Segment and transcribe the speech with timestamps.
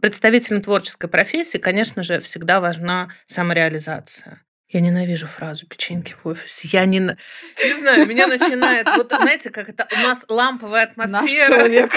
[0.00, 4.42] Представителям творческой профессии, конечно же, всегда важна самореализация.
[4.68, 6.68] Я ненавижу фразу печеньки в офисе.
[6.72, 7.00] Я не...
[7.00, 8.86] Не знаю, меня начинает...
[8.86, 9.88] Вот знаете, как это...
[9.92, 11.22] У нас ламповая атмосфера.
[11.22, 11.92] Наш человек.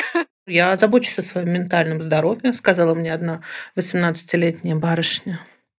[0.47, 3.43] Я забочусь о своем ментальном здоровье, сказала мне одна
[3.77, 5.39] 18-летняя барышня.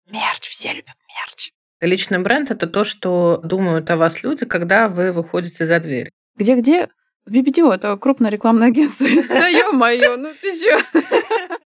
[0.10, 1.52] Мерч, все любят мерч.
[1.82, 6.12] Личный бренд– это то, что думают о вас люди, когда вы выходите за дверь.
[6.38, 6.90] Где-где?
[7.26, 9.08] В BBDO, это крупное рекламное агентство.
[9.28, 10.80] Да ё-моё, ну ты чё?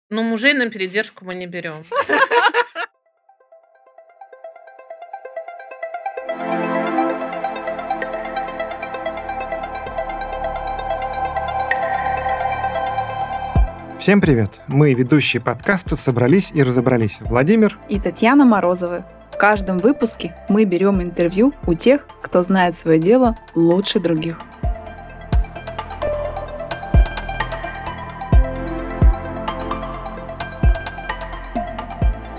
[0.08, 1.82] Но мужей на передержку мы не берем.
[13.98, 14.60] Всем привет!
[14.68, 17.18] Мы, ведущие подкаста, собрались и разобрались.
[17.22, 19.04] Владимир и Татьяна Морозовы.
[19.32, 24.38] В каждом выпуске мы берем интервью у тех, кто знает свое дело лучше других.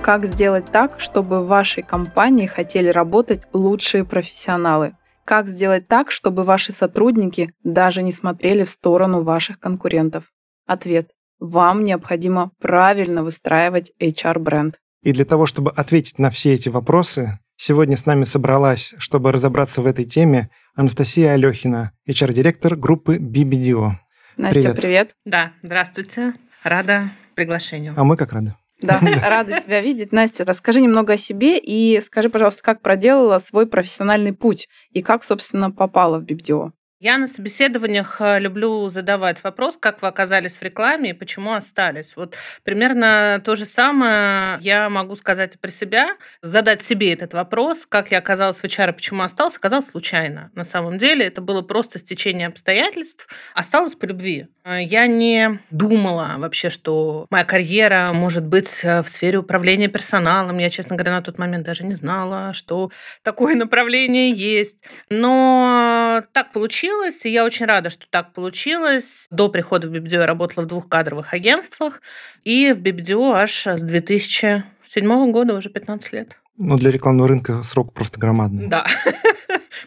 [0.08, 4.96] Как сделать так, чтобы в вашей компании хотели работать лучшие профессионалы?
[5.26, 10.32] Как сделать так, чтобы ваши сотрудники даже не смотрели в сторону ваших конкурентов?
[10.66, 11.10] Ответ
[11.42, 14.80] вам необходимо правильно выстраивать HR-бренд.
[15.04, 19.82] И для того, чтобы ответить на все эти вопросы, сегодня с нами собралась, чтобы разобраться
[19.82, 23.92] в этой теме, Анастасия Алехина, HR-директор группы BBDO.
[24.38, 24.82] Настя, привет.
[24.82, 25.16] привет.
[25.26, 26.34] Да, здравствуйте.
[26.64, 27.94] Рада приглашению.
[27.98, 28.54] А мы как рады.
[28.82, 30.12] Да, рада тебя видеть.
[30.12, 35.24] Настя, расскажи немного о себе и скажи, пожалуйста, как проделала свой профессиональный путь и как,
[35.24, 36.72] собственно, попала в BBDO.
[37.00, 42.16] Я на собеседованиях э, люблю задавать вопрос, как вы оказались в рекламе и почему остались.
[42.16, 48.10] Вот примерно то же самое я могу сказать про себя, задать себе этот вопрос, как
[48.10, 50.50] я оказалась в HR и почему осталась, оказалась случайно.
[50.56, 53.28] На самом деле это было просто стечение обстоятельств.
[53.54, 54.48] Осталась по любви.
[54.64, 60.58] Э, я не думала вообще, что моя карьера может быть э, в сфере управления персоналом.
[60.58, 62.90] Я, честно говоря, на тот момент даже не знала, что
[63.22, 64.80] такое направление есть.
[65.12, 69.28] Но так получилось, и я очень рада, что так получилось.
[69.30, 72.02] До прихода в BBDO я работала в двух кадровых агентствах,
[72.44, 76.38] и в BBDO аж с 2007 года, уже 15 лет.
[76.58, 78.68] Ну, для рекламного рынка срок просто громадный.
[78.68, 78.86] Да.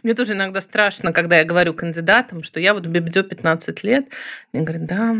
[0.02, 4.06] Мне тоже иногда страшно, когда я говорю кандидатам, что я вот в Бибидё 15 лет.
[4.52, 5.14] Они говорят, да.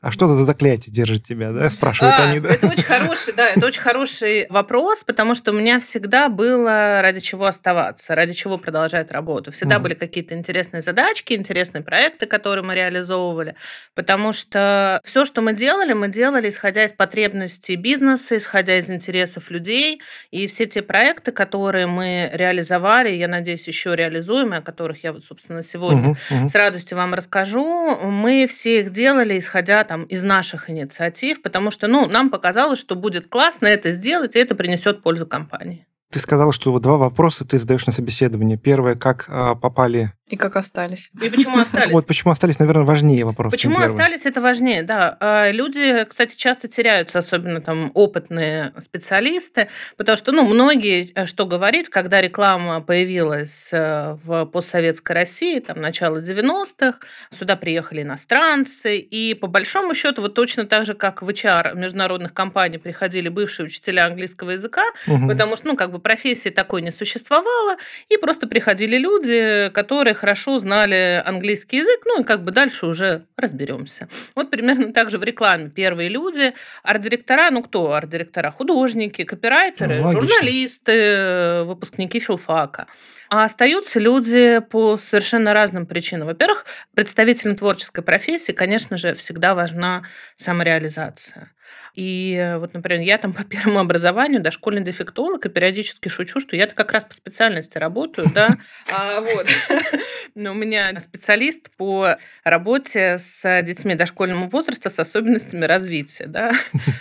[0.00, 1.70] А что за заклятие держит тебя, да?
[1.70, 2.50] Спрашивают а, они, да?
[2.50, 7.20] Это очень хороший, да, это очень хороший вопрос, потому что у меня всегда было ради
[7.20, 9.52] чего оставаться, ради чего продолжать работу.
[9.52, 9.80] Всегда mm.
[9.80, 13.54] были какие-то интересные задачки, интересные проекты, которые мы реализовывали,
[13.94, 19.50] потому что все, что мы делали, мы делали, исходя из потребностей бизнеса, исходя из интересов
[19.50, 20.00] людей,
[20.30, 20.95] и все те проекты,
[21.32, 26.48] которые мы реализовали, я надеюсь, еще реализуем о которых я вот, собственно, сегодня угу, угу.
[26.48, 31.86] с радостью вам расскажу, мы все их делали, исходя там из наших инициатив, потому что,
[31.86, 35.86] ну, нам показалось, что будет классно это сделать, и это принесет пользу компании.
[36.10, 38.56] Ты сказала, что два вопроса ты задаешь на собеседовании.
[38.56, 41.10] Первое, как а, попали и как остались.
[41.22, 41.92] И почему остались?
[41.92, 43.52] Вот почему остались, наверное, важнее вопрос.
[43.52, 45.16] Почему остались, это важнее, да.
[45.20, 51.46] А, люди, кстати, часто теряются, особенно там опытные специалисты, потому что, ну, многие, э, что
[51.46, 56.98] говорить, когда реклама появилась э, в постсоветской России, там, начало 90-х,
[57.30, 62.34] сюда приехали иностранцы, и по большому счету, вот точно так же, как в HR международных
[62.34, 65.28] компаний приходили бывшие учителя английского языка, угу.
[65.28, 67.76] потому что, ну, как бы профессии такой не существовало,
[68.08, 73.26] и просто приходили люди, которые хорошо знали английский язык, ну и как бы дальше уже
[73.36, 74.08] разберемся.
[74.34, 78.50] Вот примерно так же в рекламе первые люди, арт-директора, ну кто арт-директора?
[78.50, 82.86] Художники, копирайтеры, ну, журналисты, выпускники филфака.
[83.28, 86.28] А остаются люди по совершенно разным причинам.
[86.28, 90.04] Во-первых, представителям творческой профессии, конечно же, всегда важна
[90.36, 91.52] самореализация.
[91.96, 96.74] И вот, например, я там по первому образованию дошкольный дефектолог, и периодически шучу, что я-то
[96.74, 98.58] как раз по специальности работаю, да,
[98.92, 99.48] а, вот.
[100.34, 106.52] Но у меня специалист по работе с детьми дошкольного возраста с особенностями развития, да,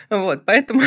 [0.10, 0.82] вот, поэтому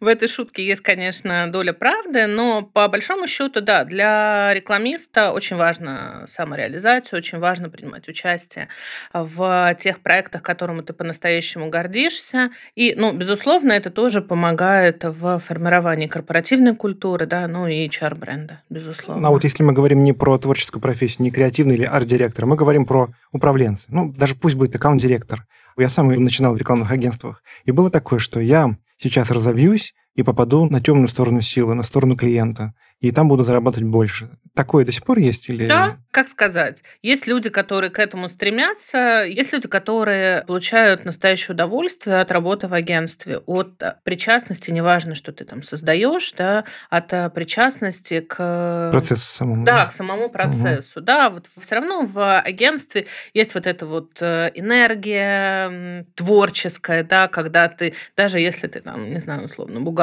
[0.00, 5.56] в этой шутке есть, конечно, доля правды, но по большому счету, да, для рекламиста очень
[5.56, 8.68] важно самореализация, очень важно принимать участие
[9.14, 16.08] в тех проектах, которыми ты по-настоящему гордишься, и, ну, безусловно, это тоже помогает в формировании
[16.08, 19.28] корпоративной культуры, да, ну и HR-бренда, безусловно.
[19.28, 22.84] А вот если мы говорим не про творческую профессию, не креативный или арт-директор, мы говорим
[22.84, 23.86] про управленца.
[23.88, 25.46] Ну, даже пусть будет аккаунт-директор.
[25.78, 27.42] Я сам начинал в рекламных агентствах.
[27.64, 32.16] И было такое, что я сейчас разовьюсь и попаду на темную сторону силы, на сторону
[32.16, 32.74] клиента.
[33.02, 34.30] и там буду зарабатывать больше.
[34.54, 35.48] Такое до сих пор есть?
[35.48, 35.66] Или...
[35.66, 36.84] Да, как сказать.
[37.02, 42.74] Есть люди, которые к этому стремятся, есть люди, которые получают настоящее удовольствие от работы в
[42.74, 48.90] агентстве, от причастности, неважно, что ты там создаешь, да, от причастности к...
[48.92, 49.64] Процессу самому.
[49.64, 51.00] Да, к самому процессу.
[51.00, 51.06] Угу.
[51.06, 57.68] Да, вот все равно в агентстве есть вот эта вот э, энергия творческая, да, когда
[57.68, 60.01] ты, даже если ты там, не знаю, условно, бухгалтер,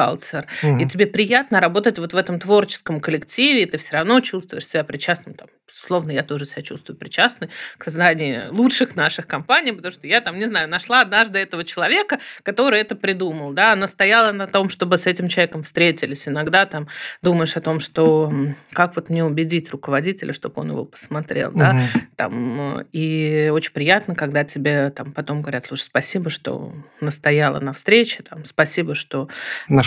[0.62, 0.78] угу.
[0.78, 4.84] и тебе приятно работать вот в этом творческом коллективе, и ты все равно чувствуешь себя
[4.84, 10.06] причастным, там, словно я тоже себя чувствую причастной к созданию лучших наших компаний, потому что
[10.06, 14.46] я там, не знаю, нашла однажды этого человека, который это придумал, да, она стояла на
[14.46, 16.28] том, чтобы с этим человеком встретились.
[16.28, 16.88] Иногда там
[17.22, 18.32] думаешь о том, что
[18.72, 21.58] как вот мне убедить руководителя, чтобы он его посмотрел, угу.
[21.58, 21.80] да,
[22.16, 28.22] там, и очень приятно, когда тебе там потом говорят, слушай, спасибо, что настояла на встрече,
[28.22, 29.28] там, спасибо, что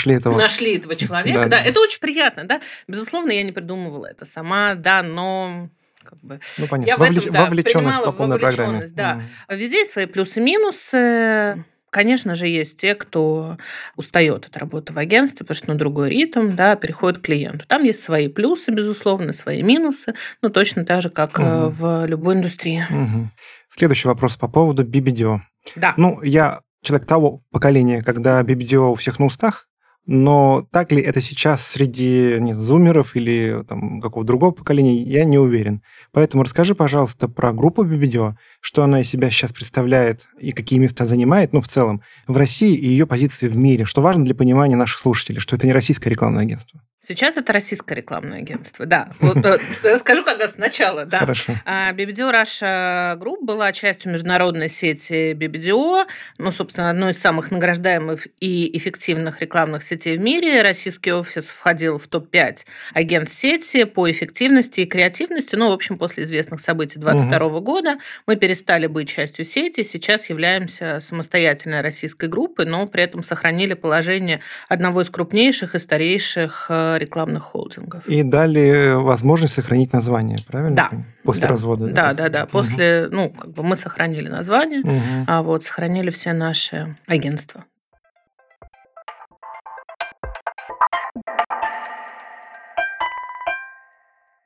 [0.06, 4.06] нашли этого, нашли этого человека, да, да, это очень приятно, да, безусловно, я не придумывала
[4.06, 5.70] это сама, да, но
[6.04, 6.40] как бы.
[6.58, 6.90] Ну, понятно.
[6.90, 7.18] Я Вовлеч...
[7.18, 8.88] в этом, да, вовлеченность по полной программе.
[8.92, 9.22] Да.
[9.48, 9.58] Mm.
[9.58, 11.64] Везде есть свои плюсы-минусы.
[11.90, 13.58] Конечно же, есть те, кто
[13.96, 17.68] устает от работы в агентстве, потому что ну, другой ритм, да, переходит к клиенту.
[17.68, 21.70] Там есть свои плюсы, безусловно, свои минусы, но точно так же, как угу.
[21.70, 22.84] в любой индустрии.
[22.90, 23.30] Угу.
[23.70, 25.42] Следующий вопрос по поводу BBDO.
[25.76, 25.94] Да.
[25.96, 29.68] Ну, я человек того поколения, когда BBDO у всех на устах,
[30.06, 35.38] но так ли это сейчас среди нет, зумеров или там, какого-то другого поколения, я не
[35.38, 35.82] уверен.
[36.12, 41.06] Поэтому расскажи, пожалуйста, про группу Бибидео, что она из себя сейчас представляет и какие места
[41.06, 44.76] занимает, ну, в целом, в России и ее позиции в мире, что важно для понимания
[44.76, 46.82] наших слушателей, что это не российское рекламное агентство.
[47.06, 49.10] Сейчас это российское рекламное агентство, да.
[49.20, 51.20] Вот, э, расскажу как сначала, да.
[51.20, 51.54] Хорошо.
[51.66, 56.06] BBDO Russia Group была частью международной сети BBDO,
[56.38, 60.62] ну, собственно, одной из самых награждаемых и эффективных рекламных сетей в мире.
[60.62, 62.60] Российский офис входил в топ-5
[62.94, 65.56] агентств сети по эффективности и креативности.
[65.56, 67.60] Ну, в общем, после известных событий 2022 угу.
[67.60, 73.74] года мы перестали быть частью сети, сейчас являемся самостоятельной российской группой, но при этом сохранили
[73.74, 74.40] положение
[74.70, 78.07] одного из крупнейших и старейших э, рекламных холдингов.
[78.07, 80.75] И дали возможность сохранить название, правильно?
[80.75, 80.92] Да.
[81.24, 81.48] После да.
[81.50, 81.88] развода.
[81.88, 82.45] Да, да, да.
[82.45, 83.16] После, угу.
[83.16, 85.25] ну, как бы мы сохранили название, угу.
[85.28, 87.66] а вот сохранили все наши агентства.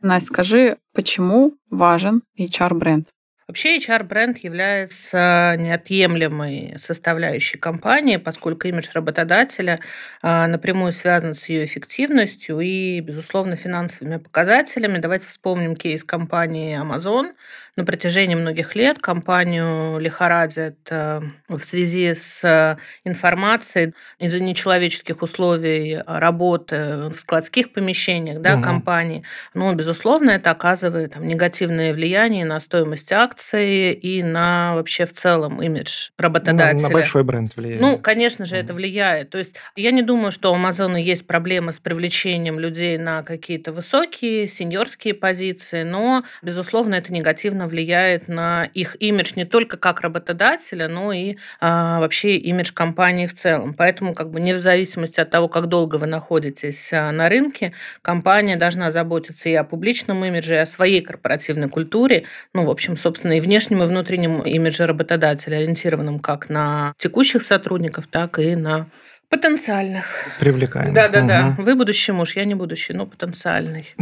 [0.02, 3.10] Настя, скажи, почему важен HR-бренд?
[3.48, 9.80] Вообще HR-бренд является неотъемлемой составляющей компании, поскольку имидж работодателя
[10.22, 14.98] а, напрямую связан с ее эффективностью и, безусловно, финансовыми показателями.
[14.98, 17.36] Давайте вспомним кейс компании Amazon.
[17.78, 27.10] На протяжении многих лет компанию лихорадит э, в связи с информацией из-за нечеловеческих условий работы
[27.10, 28.64] в складских помещениях да, угу.
[28.64, 29.24] компании.
[29.54, 35.14] Но, безусловно, это оказывает там, негативное влияние на стоимость акций, акции и на вообще в
[35.14, 36.82] целом имидж работодателя.
[36.82, 37.82] На, на большой бренд влияет.
[37.82, 38.60] Ну, конечно же, mm.
[38.60, 39.30] это влияет.
[39.30, 43.72] То есть я не думаю, что у Амазона есть проблемы с привлечением людей на какие-то
[43.72, 50.88] высокие, сеньорские позиции, но, безусловно, это негативно влияет на их имидж не только как работодателя,
[50.88, 53.74] но и а, вообще имидж компании в целом.
[53.74, 57.74] Поэтому, как бы, не в зависимости от того, как долго вы находитесь а, на рынке,
[58.02, 62.24] компания должна заботиться и о публичном имидже, и о своей корпоративной культуре.
[62.54, 68.08] Ну, в общем, собственно, и внешнем, и внутреннем имидже работодателя, ориентированном как на текущих сотрудников,
[68.08, 68.88] так и на
[69.30, 70.06] потенциальных.
[70.40, 70.94] Привлекаемых.
[70.94, 71.56] Да, да, да.
[71.58, 73.94] Вы будущий муж, я не будущий, но потенциальный.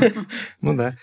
[0.60, 0.96] Ну да.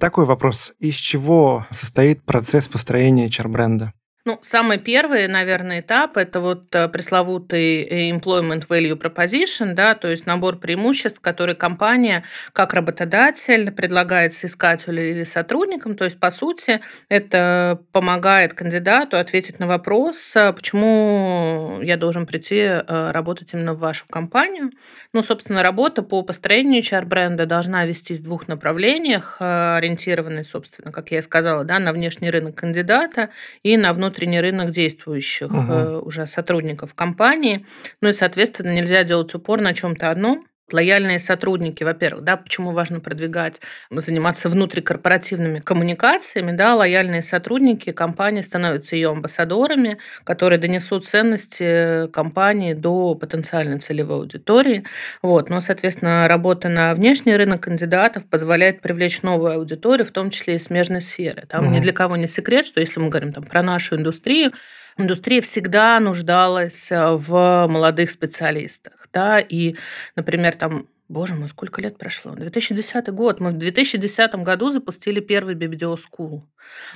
[0.00, 0.72] Такой вопрос.
[0.78, 3.92] Из чего состоит процесс построения HR-бренда?
[4.26, 10.08] Ну, самый первый, наверное, этап– это вот э, пресловутый э, employment value proposition, да, то
[10.08, 15.96] есть набор преимуществ, которые компания как работодатель предлагает соискателю или сотрудникам.
[15.96, 22.68] То есть, по сути, это помогает кандидату ответить на вопрос, э, почему я должен прийти
[22.86, 24.70] работать именно в вашу компанию.
[25.14, 31.20] Ну, собственно, работа по построению HR-бренда должна вестись в двух направлениях, ориентированной, собственно, как я
[31.20, 33.30] и сказала, да, на внешний рынок кандидата
[33.62, 36.06] и на внутренний внутренний рынок действующих угу.
[36.06, 37.64] уже сотрудников компании.
[38.00, 40.44] Ну и, соответственно, нельзя делать упор на чем-то одном.
[40.72, 43.60] Лояльные сотрудники, во-первых, да, почему важно продвигать,
[43.90, 53.14] заниматься внутрикорпоративными коммуникациями, да, лояльные сотрудники компании становятся ее амбассадорами, которые донесут ценности компании до
[53.14, 54.84] потенциальной целевой аудитории.
[55.22, 55.48] Вот.
[55.48, 60.58] Но, соответственно, работа на внешний рынок кандидатов позволяет привлечь новую аудиторию, в том числе и
[60.58, 61.46] смежной сферы.
[61.48, 61.74] Там угу.
[61.74, 64.52] ни для кого не секрет, что если мы говорим там, про нашу индустрию,
[65.00, 69.76] индустрия всегда нуждалась в молодых специалистах да, и,
[70.16, 72.36] например, там Боже мой, сколько лет прошло?
[72.36, 73.40] 2010 год.
[73.40, 76.42] Мы в 2010 году запустили первый BBDO School.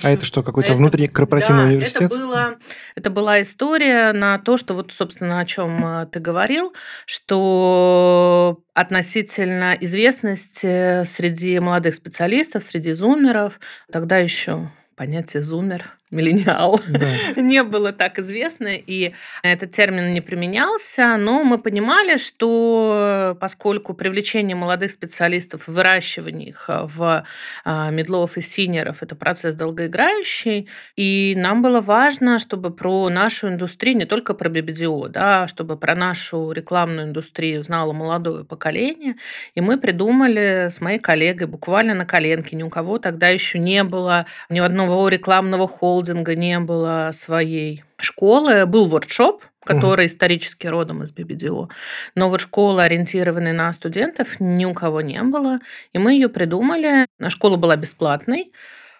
[0.01, 2.03] А это что, какой-то это, внутренний корпоративный да, университет?
[2.03, 2.55] Это, было,
[2.95, 6.73] это была история на то, что вот, собственно, о чем э, ты говорил,
[7.05, 13.59] что относительно известности среди молодых специалистов, среди зумеров,
[13.91, 17.07] тогда еще понятие зумер миллениал, да.
[17.35, 24.55] не было так известно, и этот термин не применялся, но мы понимали, что поскольку привлечение
[24.55, 27.25] молодых специалистов, выращивание их в
[27.63, 33.97] а, медлов и синеров– это процесс долгоиграющий, и нам было важно, чтобы про нашу индустрию,
[33.97, 39.15] не только про BBDO, да, чтобы про нашу рекламную индустрию знало молодое поколение,
[39.53, 43.83] и мы придумали с моей коллегой буквально на коленке, ни у кого тогда еще не
[43.83, 48.65] было ни одного рекламного холла, холдинга не было своей школы.
[48.65, 50.13] Был воркшоп, который угу.
[50.13, 51.69] исторически родом из BBDO.
[52.15, 55.59] Но вот школы, ориентированные на студентов, ни у кого не было.
[55.93, 57.07] И мы ее придумали.
[57.29, 58.51] Школа была бесплатной.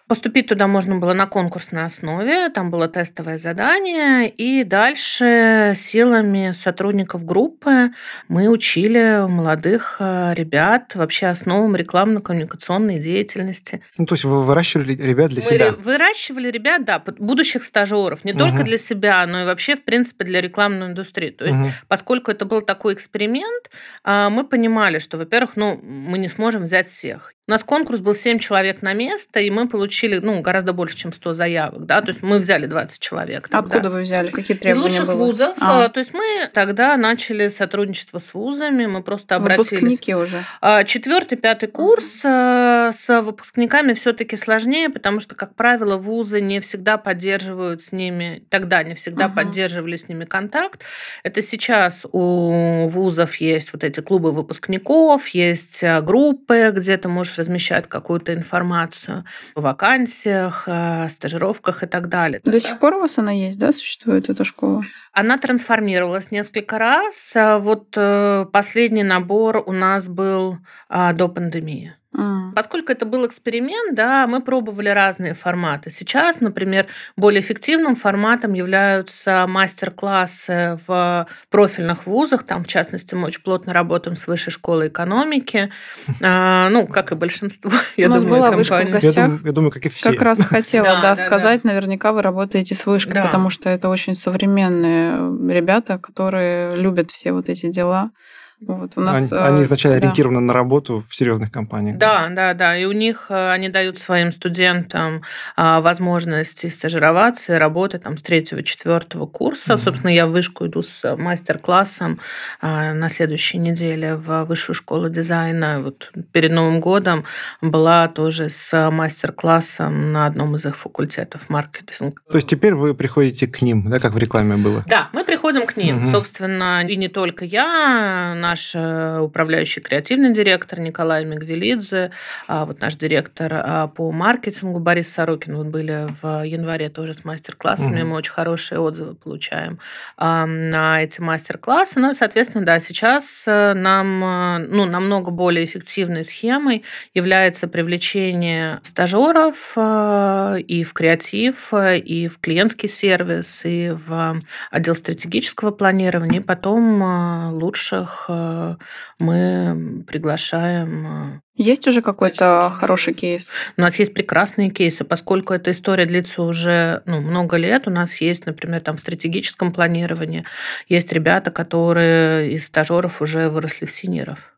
[0.08, 7.24] Поступить туда можно было на конкурсной основе, там было тестовое задание, и дальше силами сотрудников
[7.24, 7.90] группы
[8.28, 13.82] мы учили молодых э, ребят вообще основам рекламно-коммуникационной деятельности.
[13.98, 15.72] Ну, то есть вы выращивали ребят для мы себя?
[15.72, 18.38] Выращивали ребят, да, будущих стажеров, не угу.
[18.38, 21.30] только для себя, но и вообще, в принципе, для рекламной индустрии.
[21.30, 21.68] То есть, угу.
[21.88, 23.70] поскольку это был такой эксперимент,
[24.04, 27.32] а, мы понимали, что, во-первых, ну, мы не сможем взять всех.
[27.48, 31.12] У нас конкурс был 7 человек на место, и мы получили ну, гораздо больше, чем
[31.12, 31.86] 100 заявок.
[31.86, 32.00] Да?
[32.00, 33.48] То есть мы взяли 20 человек.
[33.48, 33.76] Тогда.
[33.76, 34.30] Откуда вы взяли?
[34.30, 35.26] Какие требования Из лучших было?
[35.26, 35.56] вузов.
[35.60, 35.88] А.
[35.88, 39.70] То есть мы тогда начали сотрудничество с вузами, мы просто обратились...
[39.70, 40.42] Выпускники уже.
[40.60, 46.40] А, четвертый, пятый курс uh с выпускниками все таки сложнее, потому что, как правило, вузы
[46.40, 50.82] не всегда поддерживают с ними, тогда не всегда uh поддерживали с ними контакт.
[51.22, 57.35] Это сейчас у вузов есть вот эти клубы выпускников, есть а, группы, где ты можешь
[57.36, 59.24] размещать какую-то информацию,
[59.54, 62.40] вакансиях, э, стажировках и так далее.
[62.44, 64.84] До сих пор у вас она есть, да, существует эта школа?
[65.12, 67.32] Она трансформировалась несколько раз.
[67.34, 71.94] А вот э, последний набор у нас был а, до пандемии.
[72.16, 72.52] Mm.
[72.54, 75.90] Поскольку это был эксперимент, да, мы пробовали разные форматы.
[75.90, 82.44] Сейчас, например, более эффективным форматом являются мастер-классы в профильных вузах.
[82.44, 85.70] Там, в частности, мы очень плотно работаем с Высшей школой экономики.
[86.22, 88.56] А, ну, как и большинство, я У нас думаю, была компаний.
[88.56, 89.16] вышка в гостях.
[89.16, 90.12] Я думаю, я думаю, как и все.
[90.12, 95.16] Как раз хотела да, сказать, наверняка вы работаете с вышкой, потому что это очень современные
[95.52, 98.10] ребята, которые любят все вот эти дела.
[98.60, 100.06] Вот у нас, они, они изначально да.
[100.06, 101.98] ориентированы на работу в серьезных компаниях.
[101.98, 102.76] Да, да, да.
[102.76, 105.22] И у них э, они дают своим студентам
[105.56, 109.74] а, возможность стажироваться и работать там с третьего, четвертого курса.
[109.74, 109.78] Mm-hmm.
[109.78, 112.18] Собственно, я в вышку иду с мастер-классом
[112.62, 115.80] а, на следующей неделе в высшую школу дизайна.
[115.82, 117.24] Вот перед Новым годом
[117.60, 122.22] была тоже с мастер-классом на одном из их факультетов маркетинг.
[122.30, 124.82] То есть теперь вы приходите к ним, да, как в рекламе было?
[124.86, 125.35] Да, мы приходим
[125.66, 126.04] к ним.
[126.04, 126.10] Mm-hmm.
[126.10, 132.10] Собственно, и не только я, наш э, управляющий креативный директор Николай Мигвелидзе,
[132.48, 137.24] а вот наш директор а, по маркетингу Борис Сорокин вот были в январе тоже с
[137.24, 138.10] мастер-классами, угу.
[138.10, 139.78] мы очень хорошие отзывы получаем
[140.18, 142.00] на эти мастер-классы.
[142.00, 146.82] Ну и, соответственно, да, сейчас э, нам э, ну, намного более эффективной схемой
[147.14, 154.36] является привлечение стажеров и в креатив, и в клиентский сервис, и в
[154.70, 154.96] отдел
[155.36, 158.76] стратегического планирования, и потом лучших Э,
[159.18, 163.50] мы приглашаем э, есть уже какой-то хороший кейс?
[163.78, 167.88] У нас есть прекрасные кейсы, поскольку эта история длится уже ну, много лет.
[167.88, 170.44] У нас есть, например, там в стратегическом планировании
[170.88, 174.55] есть ребята, которые из стажеров уже выросли в синеров.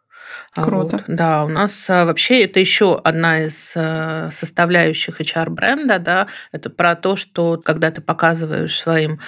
[0.55, 0.97] А Круто.
[0.97, 1.17] Вот.
[1.17, 6.97] Да, у нас а, вообще это еще одна из а, составляющих HR-бренда, да, это про
[6.97, 9.21] то, что когда ты показываешь своим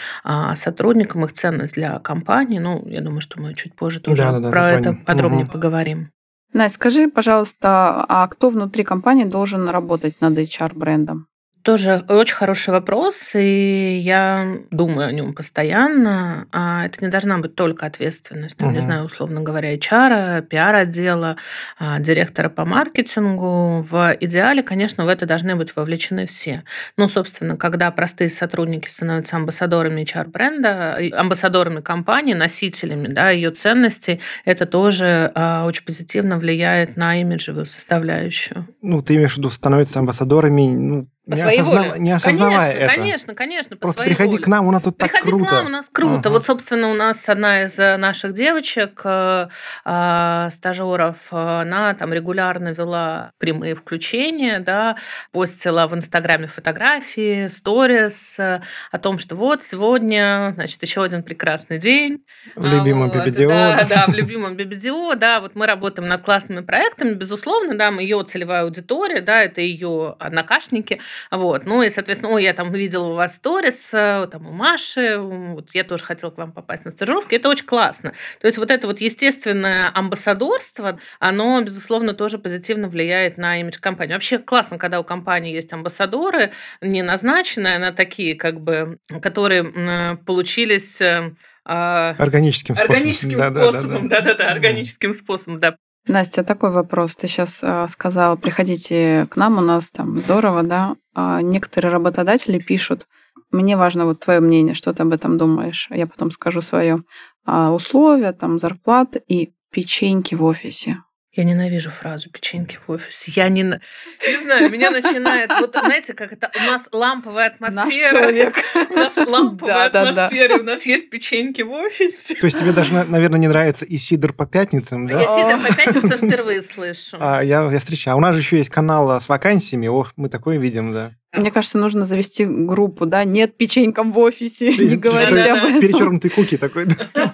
[0.55, 4.39] сотрудникам их ценность для компании, ну, я думаю, что мы чуть позже тоже да, да,
[4.39, 4.81] да, про затронем.
[4.81, 5.53] это подробнее угу.
[5.53, 6.11] поговорим.
[6.53, 11.30] Настя, скажи, пожалуйста, а кто внутри компании должен работать над HR-брендом?
[11.63, 16.47] Тоже очень хороший вопрос, и я думаю о нем постоянно.
[16.53, 18.77] А это не должна быть только ответственность, там, угу.
[18.77, 21.37] не знаю, условно говоря, HR, пиар-отдела,
[21.79, 23.87] а, директора по маркетингу.
[23.91, 26.65] В идеале, конечно, в это должны быть вовлечены все.
[26.97, 34.65] Ну, собственно, когда простые сотрудники становятся амбассадорами HR-бренда, амбассадорами компании, носителями да, ее ценностей, это
[34.65, 38.67] тоже а, очень позитивно влияет на имиджевую составляющую.
[38.81, 41.93] Ну, ты имеешь в виду становятся амбассадорами, ну, По не, своей осозна- воле.
[41.99, 42.95] не осознавая конечно, это.
[42.95, 44.43] конечно, конечно, по Просто своей приходи воле.
[44.43, 45.47] к нам, у нас тут так Приходи круто.
[45.47, 46.19] к нам, у нас круто.
[46.21, 46.31] Ага.
[46.31, 49.49] Вот, собственно, у нас одна из э, наших девочек, э,
[49.85, 54.97] э, стажеров, она там регулярно вела прямые включения, да,
[55.33, 62.25] постила в Инстаграме фотографии, сторис о том, что вот сегодня, значит, еще один прекрасный день.
[62.57, 63.49] В любимом вот, BBDO.
[63.49, 68.03] Да, да, в любимом BBDO, да, вот мы работаем над классными проектами, безусловно, да, мы
[68.03, 73.09] ее целевая аудитория, да, это ее однокашники, вот, ну и, соответственно, ой, я там видела
[73.09, 76.91] у вас сторис, э, там у Маши, вот я тоже хотела к вам попасть на
[76.91, 78.13] стажировки, это очень классно.
[78.41, 84.15] То есть вот это вот естественное амбассадорство, оно, безусловно, тоже позитивно влияет на имидж компании.
[84.15, 91.01] Вообще классно, когда у компании есть амбассадоры, не назначенные, она такие, как бы, которые получились
[91.01, 91.33] э,
[91.65, 92.97] а, Органическим способом.
[92.97, 95.77] Органическим способом, да-да-да, органическим способом, да.
[96.07, 97.15] Настя, такой вопрос.
[97.17, 100.97] Ты сейчас сказала, приходите к нам, у нас там здорово, да.
[101.15, 103.07] А некоторые работодатели пишут,
[103.51, 105.89] мне важно вот твое мнение, что ты об этом думаешь.
[105.91, 107.03] Я потом скажу свое.
[107.45, 111.03] А условия, там, зарплаты и печеньки в офисе.
[111.33, 113.31] Я ненавижу фразу «печеньки в офисе».
[113.37, 113.63] Я не...
[113.63, 115.49] Не знаю, меня начинает...
[115.61, 116.51] Вот знаете, как это...
[116.57, 118.11] У нас ламповая Наш атмосфера.
[118.11, 118.57] человек.
[118.91, 120.25] У нас ламповая Да, да, да.
[120.27, 122.35] атмосфера, у нас есть печеньки в офисе.
[122.35, 125.21] То есть тебе даже, на- наверное, не нравится и сидр по пятницам, да?
[125.21, 127.17] Я сидор по пятницам впервые слышу.
[127.21, 128.19] А, я, я встречал.
[128.19, 129.87] У нас же еще есть канал а, с вакансиями.
[129.87, 131.13] Ох, мы такое видим, да.
[131.33, 135.81] Мне кажется, нужно завести группу, да, нет печенькам в офисе, не говорить об этом.
[135.81, 136.87] Перечеркнутый куки такой.
[136.87, 137.31] да.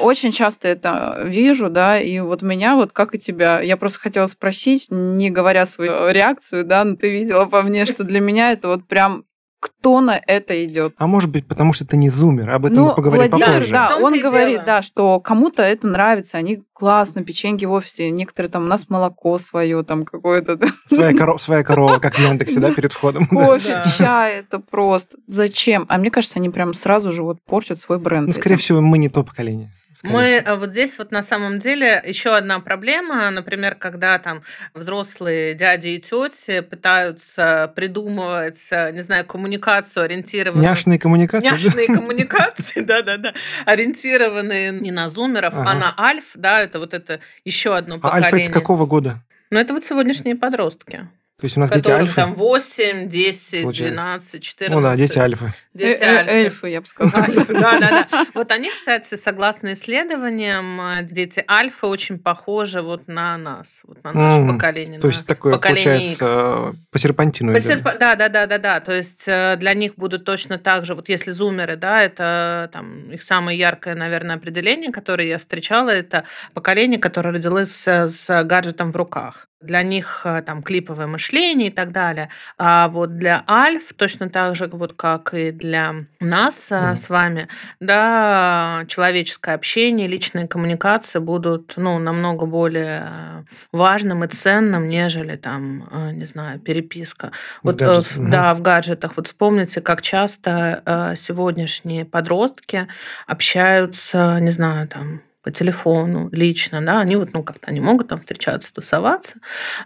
[0.00, 4.26] Очень часто это вижу, да, и вот меня, вот как и тебя, я просто хотела
[4.26, 8.68] спросить, не говоря свою реакцию, да, но ты видела по мне, что для меня это
[8.68, 9.24] вот прям
[9.60, 10.94] кто на это идет.
[10.96, 12.48] А может быть, потому что ты не зумер.
[12.50, 13.72] Об этом мы поговорим Ну, Владимир, попозже.
[13.72, 14.66] да, он говорит, дело.
[14.66, 19.38] да, что кому-то это нравится, они классно, печеньки в офисе, некоторые там, у нас молоко
[19.38, 23.26] свое там какое-то, Своя, коро- своя корова, как в Яндексе, да, перед входом.
[23.28, 25.18] Кофе, чай, это просто.
[25.26, 25.84] Зачем?
[25.90, 28.28] А мне кажется, они прям сразу же вот портят свой бренд.
[28.28, 29.70] Ну, скорее всего, мы не то поколение.
[29.94, 34.42] Скорее Мы а, вот здесь вот на самом деле еще одна проблема, например, когда там
[34.74, 41.44] взрослые дяди и тети пытаются придумывать, а, не знаю, коммуникацию ориентированную Няшные коммуникации.
[41.48, 41.52] да?
[41.52, 43.34] Няшные коммуникации, да-да-да,
[43.66, 48.18] ориентированные не на зумеров, а на альф, да, это вот это еще одно А альфа
[48.18, 48.50] это поколение.
[48.50, 49.22] с какого года?
[49.50, 51.08] Но это вот сегодняшние подростки,
[51.40, 52.14] То есть у нас дети альфа?
[52.14, 54.02] там 8, 10, Получается.
[54.02, 54.74] 12, 14.
[54.76, 55.54] Ну да, дети альфа.
[55.72, 56.32] Дети Э, э, альфа.
[56.32, 57.26] эльфы, я бы сказала.
[57.48, 58.26] Да, да, да.
[58.34, 64.12] Вот они, кстати, согласно исследованиям, э, дети альфа очень похожи вот на нас, вот на
[64.12, 65.00] наше поколение.
[65.00, 67.54] То есть такое, получается, э, по серпантину
[67.98, 68.80] Да, да, да, да, да.
[68.80, 73.10] То есть э, для них будут точно так же, вот если зумеры, да, это там
[73.10, 78.92] их самое яркое, наверное, определение, которое я встречала, это поколение, которое родилось э, с гаджетом
[78.92, 79.46] в руках.
[79.60, 82.28] Для них э, там клиповое мышление и так далее.
[82.58, 86.96] А вот для альф точно так же, вот как и для нас Мгм.
[86.96, 87.48] с вами,
[87.80, 96.12] да, человеческое общение, личные коммуникации будут, ну, намного более важным и ценным, нежели там, э,
[96.12, 97.30] не знаю, переписка.
[97.62, 98.30] В Вот, э, гаджетах, в- мгм.
[98.30, 99.12] да, в гаджетах.
[99.16, 102.88] Вот вспомните, как часто э, сегодняшние подростки
[103.26, 108.20] общаются, не знаю, там по телефону лично, да, они вот, ну, как-то они могут там
[108.20, 109.38] встречаться, тусоваться,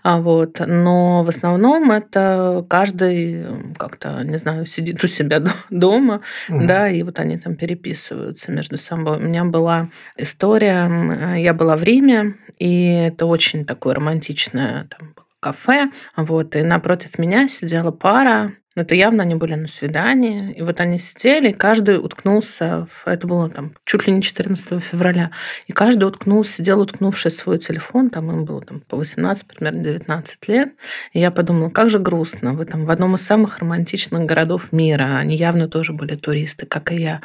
[0.03, 3.47] а вот, но в основном это каждый
[3.79, 6.67] как-то, не знаю, сидит у себя до- дома, Мгм.
[6.67, 9.19] да, и вот они там переписываются между собой.
[9.19, 10.88] У меня была история,
[11.37, 17.19] э, я была в Риме, и это очень такое романтичное там, кафе, вот, и напротив
[17.19, 21.53] меня сидела пара, ну, это явно они были на свидании, и вот они сидели, и
[21.53, 25.31] каждый уткнулся, в, это было там чуть ли не 14 февраля,
[25.67, 29.83] и каждый уткнулся, сидел уткнувшись в свой телефон, там им было там, по 18, примерно
[29.83, 30.73] 19 лет,
[31.13, 35.19] и я подумала, как же грустно, вы там в одном из самых романтичных городов мира,
[35.19, 37.21] они явно тоже были туристы, как и я,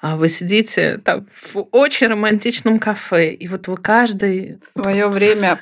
[0.00, 4.58] а вы сидите там в очень романтичном кафе, и вот вы каждый...
[4.66, 5.60] Свое время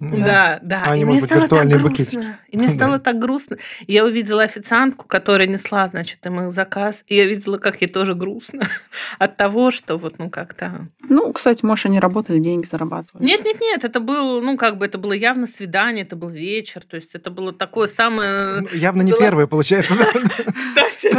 [0.00, 0.82] Да, да.
[0.84, 1.90] А они, и может мне быть, стало так виртуальные грустно.
[2.20, 2.36] букетики.
[2.48, 2.74] И мне Да.
[2.74, 3.56] стало так грустно.
[3.86, 7.04] Я увидела официантку, которая несла, значит, им их заказ.
[7.06, 8.68] И я видела, как ей тоже грустно
[9.18, 10.88] от того, что вот, ну, как-то...
[11.08, 13.24] Ну, кстати, может, они работали, деньги зарабатывали.
[13.24, 16.82] Нет, нет, нет, это был, ну, как бы, это было явно свидание, это был вечер,
[16.82, 18.60] то есть это было такое самое...
[18.62, 19.94] Ну, Явно не первое, получается.
[19.96, 20.06] да?
[20.86, 21.12] Кстати,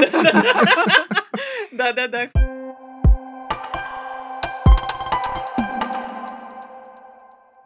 [1.71, 2.27] да, да, да.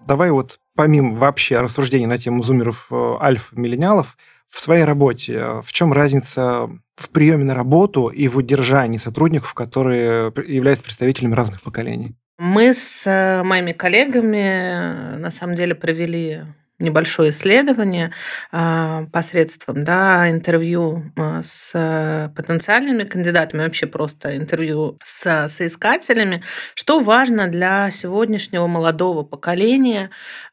[0.06, 4.16] Давай вот помимо вообще рассуждений на тему зумеров, э, альф, миллениалов,
[4.48, 9.54] в своей работе э, в чем разница в приеме на работу и в удержании сотрудников,
[9.54, 12.16] которые являются представителями разных поколений?
[12.38, 16.46] Мы с э, моими коллегами на самом деле провели
[16.80, 18.12] небольшое исследование
[18.52, 27.48] а, посредством да, интервью а, с потенциальными кандидатами, вообще просто интервью с соискателями, что важно
[27.48, 30.10] для сегодняшнего молодого поколения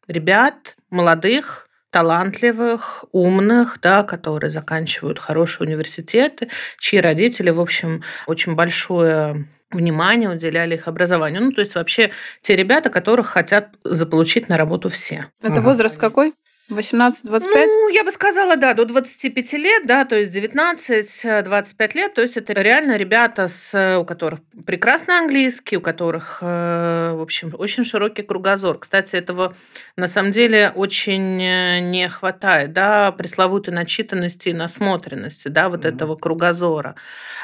[0.09, 9.47] ребят, молодых, талантливых, умных, да, которые заканчивают хорошие университеты, чьи родители, в общем, очень большое
[9.71, 11.43] внимание уделяли их образованию.
[11.43, 15.27] Ну, то есть вообще те ребята, которых хотят заполучить на работу все.
[15.43, 16.35] Это возраст какой?
[16.69, 17.67] 18-25?
[17.67, 22.37] Ну, я бы сказала, да, до 25 лет, да, то есть 19-25 лет, то есть
[22.37, 28.23] это реально ребята, с, у которых прекрасный английский, у которых, э, в общем, очень широкий
[28.23, 28.79] кругозор.
[28.81, 29.55] Кстати, этого
[29.97, 35.95] на самом деле очень э, не хватает, да, пресловутой начитанности и насмотренности, да, вот mm-hmm.
[35.95, 36.97] этого кругозора.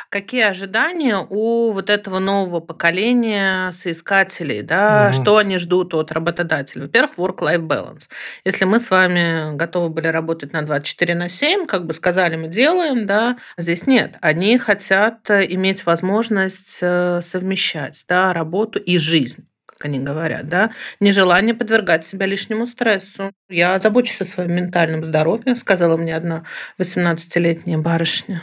[0.08, 5.22] Какие ожидания у вот этого нового поколения соискателей, да, mm-hmm.
[5.22, 6.82] что они ждут от работодателя?
[6.82, 8.08] Во-первых, work-life balance.
[8.44, 12.36] Если мы с вами вами готовы были работать на 24 на 7, как бы сказали,
[12.36, 14.16] мы делаем, да, здесь нет.
[14.20, 20.70] Они хотят э, иметь возможность э, совмещать, да, работу и жизнь как они говорят, да,
[21.00, 23.32] нежелание подвергать себя лишнему стрессу.
[23.48, 26.44] Я забочусь о своем ментальном здоровье, сказала мне одна
[26.78, 28.42] 18-летняя барышня.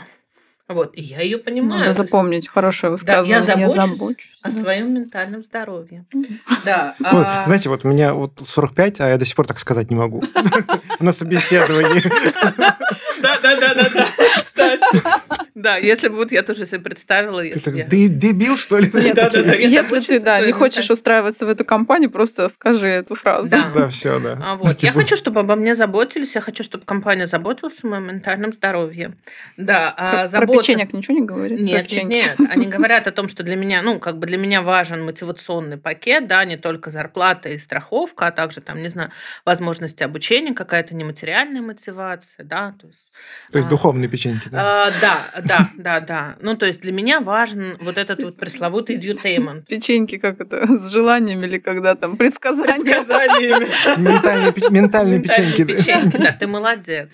[0.70, 1.80] Вот, и я ее понимаю.
[1.80, 3.40] Надо запомнить хорошее высказывание.
[3.40, 4.60] Да, я забочусь, я забочусь о да.
[4.60, 6.04] своем ментальном здоровье.
[6.64, 6.94] Да.
[7.00, 7.44] Вот, а...
[7.44, 10.22] Знаете, вот у меня вот 45, а я до сих пор так сказать не могу.
[11.00, 12.04] На собеседовании.
[13.20, 14.06] Да, да, да, да, да.
[14.44, 14.99] Кстати.
[15.60, 17.42] Да, если бы вот я тоже себе представила.
[17.42, 18.90] Ты так, дебил, что ли?
[18.92, 22.88] Нет, да, да, да, если ты да, не хочешь устраиваться в эту компанию, просто скажи
[22.88, 23.50] эту фразу.
[23.50, 24.38] Да, да все, да.
[24.42, 24.80] А вот.
[24.82, 29.12] Я хочу, чтобы обо мне заботились, я хочу, чтобы компания заботилась о моем ментальном здоровье.
[29.56, 30.52] Да, а забота...
[30.52, 31.60] Про печенек ничего не говорят?
[31.60, 32.36] Нет, нет, нет.
[32.50, 36.26] Они говорят о том, что для меня, ну, как бы для меня важен мотивационный пакет,
[36.26, 39.10] да, не только зарплата и страховка, а также там, не знаю,
[39.44, 43.06] возможности обучения, какая-то нематериальная мотивация, да, то есть...
[43.52, 44.86] То есть а, духовные печеньки, да?
[44.86, 46.36] А, да, да, да, да.
[46.40, 49.66] Ну, то есть для меня важен вот этот вот пресловутый дьютеймент.
[49.66, 53.68] Печеньки как это, с желаниями или когда там предсказаниями?
[54.70, 55.64] Ментальные печеньки.
[55.64, 57.10] Печеньки, да, ты молодец.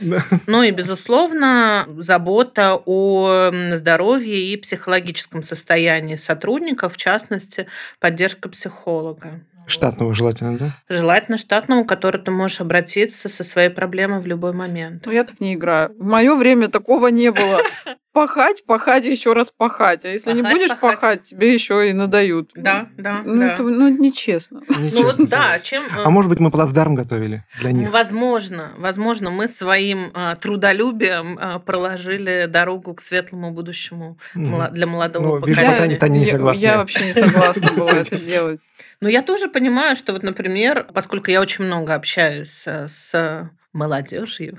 [0.47, 7.67] Ну и, безусловно, забота о здоровье и психологическом состоянии сотрудников, в частности,
[8.01, 9.41] поддержка психолога.
[9.69, 10.77] Штатного желательно, да?
[10.89, 15.05] Желательно штатному, к которому ты можешь обратиться со своей проблемой в любой момент.
[15.07, 15.93] Ну, я так не играю.
[15.99, 17.61] В мое время такого не было.
[18.17, 20.07] Пахать, пахать, еще раз пахать.
[20.07, 21.01] А если пахать, не будешь пахать.
[21.01, 22.51] пахать, тебе еще и надают.
[22.55, 23.21] Да, да.
[23.23, 23.53] Ну, да.
[23.53, 24.63] Это, ну нечестно.
[24.71, 24.91] нечестно.
[24.95, 25.83] Ну вот да, чем.
[25.85, 27.93] Э, а может быть, мы плацдарм готовили для них?
[27.93, 34.71] Возможно, возможно, мы своим а, трудолюбием а, проложили дорогу к светлому будущему mm.
[34.71, 35.73] для молодого ну, поколения.
[35.73, 36.61] Вижу, Таня, Таня не согласна.
[36.63, 38.61] Я, я вообще не согласна была это делать.
[39.03, 44.59] Но я тоже понимаю, что вот, например, поскольку я очень много общаюсь с молодежью.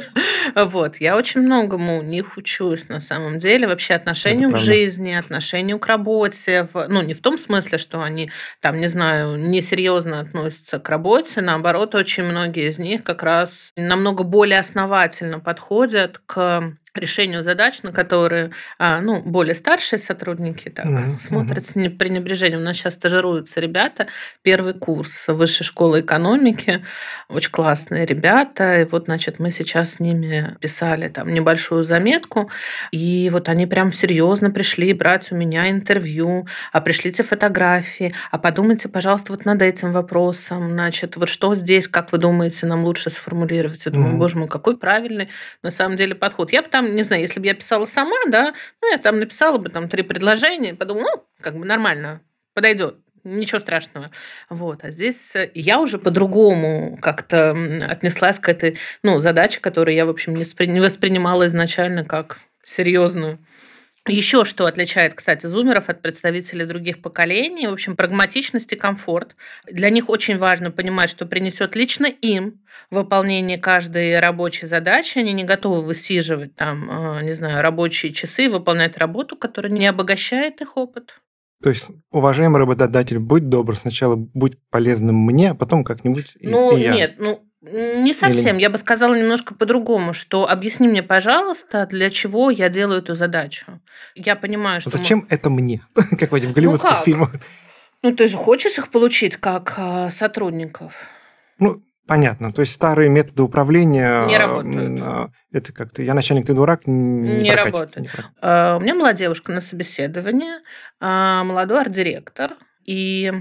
[0.54, 5.78] вот, я очень многому у них учусь на самом деле, вообще отношению к жизни, отношению
[5.78, 10.88] к работе, ну, не в том смысле, что они там, не знаю, несерьезно относятся к
[10.88, 17.82] работе, наоборот, очень многие из них как раз намного более основательно подходят к решению задач,
[17.82, 21.20] на которые а, ну, более старшие сотрудники так mm-hmm.
[21.20, 22.60] смотрят с пренебрежением.
[22.60, 24.06] У нас сейчас стажируются ребята,
[24.42, 26.84] первый курс высшей школы экономики,
[27.28, 28.82] очень классные ребята.
[28.82, 32.50] И вот, значит, мы сейчас с ними писали там небольшую заметку,
[32.92, 38.88] и вот они прям серьезно пришли брать у меня интервью, а пришлите фотографии, а подумайте,
[38.88, 43.84] пожалуйста, вот над этим вопросом, значит, вот что здесь, как вы думаете, нам лучше сформулировать?
[43.84, 44.18] Я думаю, mm-hmm.
[44.18, 45.28] боже мой, какой правильный
[45.62, 46.52] на самом деле подход.
[46.52, 49.58] Я бы там не знаю, если бы я писала сама, да, ну, я там написала
[49.58, 52.20] бы там три предложения, подумала, ну, как бы нормально,
[52.54, 54.10] подойдет ничего страшного.
[54.50, 54.84] Вот.
[54.84, 57.50] А здесь э, я уже по-другому как-то
[57.88, 63.38] отнеслась к этой ну, задаче, которую я, в общем, не воспринимала изначально как серьезную.
[64.06, 69.34] Еще что отличает, кстати, зумеров от представителей других поколений, в общем, прагматичность и комфорт.
[69.70, 75.18] Для них очень важно понимать, что принесет лично им выполнение каждой рабочей задачи.
[75.18, 80.60] Они не готовы высиживать там, а, не знаю, рабочие часы, выполнять работу, которая не обогащает
[80.60, 81.20] их опыт.
[81.62, 86.82] То есть, уважаемый работодатель, будь добр, сначала будь полезным мне, а потом как-нибудь ну, и
[86.82, 86.92] я.
[86.92, 88.56] нет, ну, не совсем.
[88.56, 88.62] Или...
[88.62, 93.80] Я бы сказала немножко по-другому, что объясни мне, пожалуйста, для чего я делаю эту задачу.
[94.14, 94.90] Я понимаю, что...
[94.90, 95.26] Зачем мы...
[95.30, 95.80] это мне?
[96.18, 97.30] как в этих голливудских ну, фильмах.
[98.02, 100.94] Ну, ты же хочешь их получить как э, сотрудников?
[101.58, 102.52] Ну, понятно.
[102.52, 104.26] То есть старые методы управления...
[104.26, 105.00] Не работают.
[105.00, 106.02] Э, это как-то...
[106.02, 106.86] Я начальник, ты дурак.
[106.86, 107.96] Не, не работает.
[107.96, 108.08] Не
[108.42, 110.52] uh, у меня была девушка на собеседовании,
[111.00, 112.56] молодой арт-директор.
[112.84, 113.32] И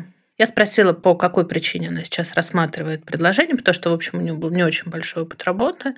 [0.43, 4.34] Я спросила, по какой причине она сейчас рассматривает предложение, потому что, в общем, у нее
[4.34, 5.93] был не очень большой опыт работы.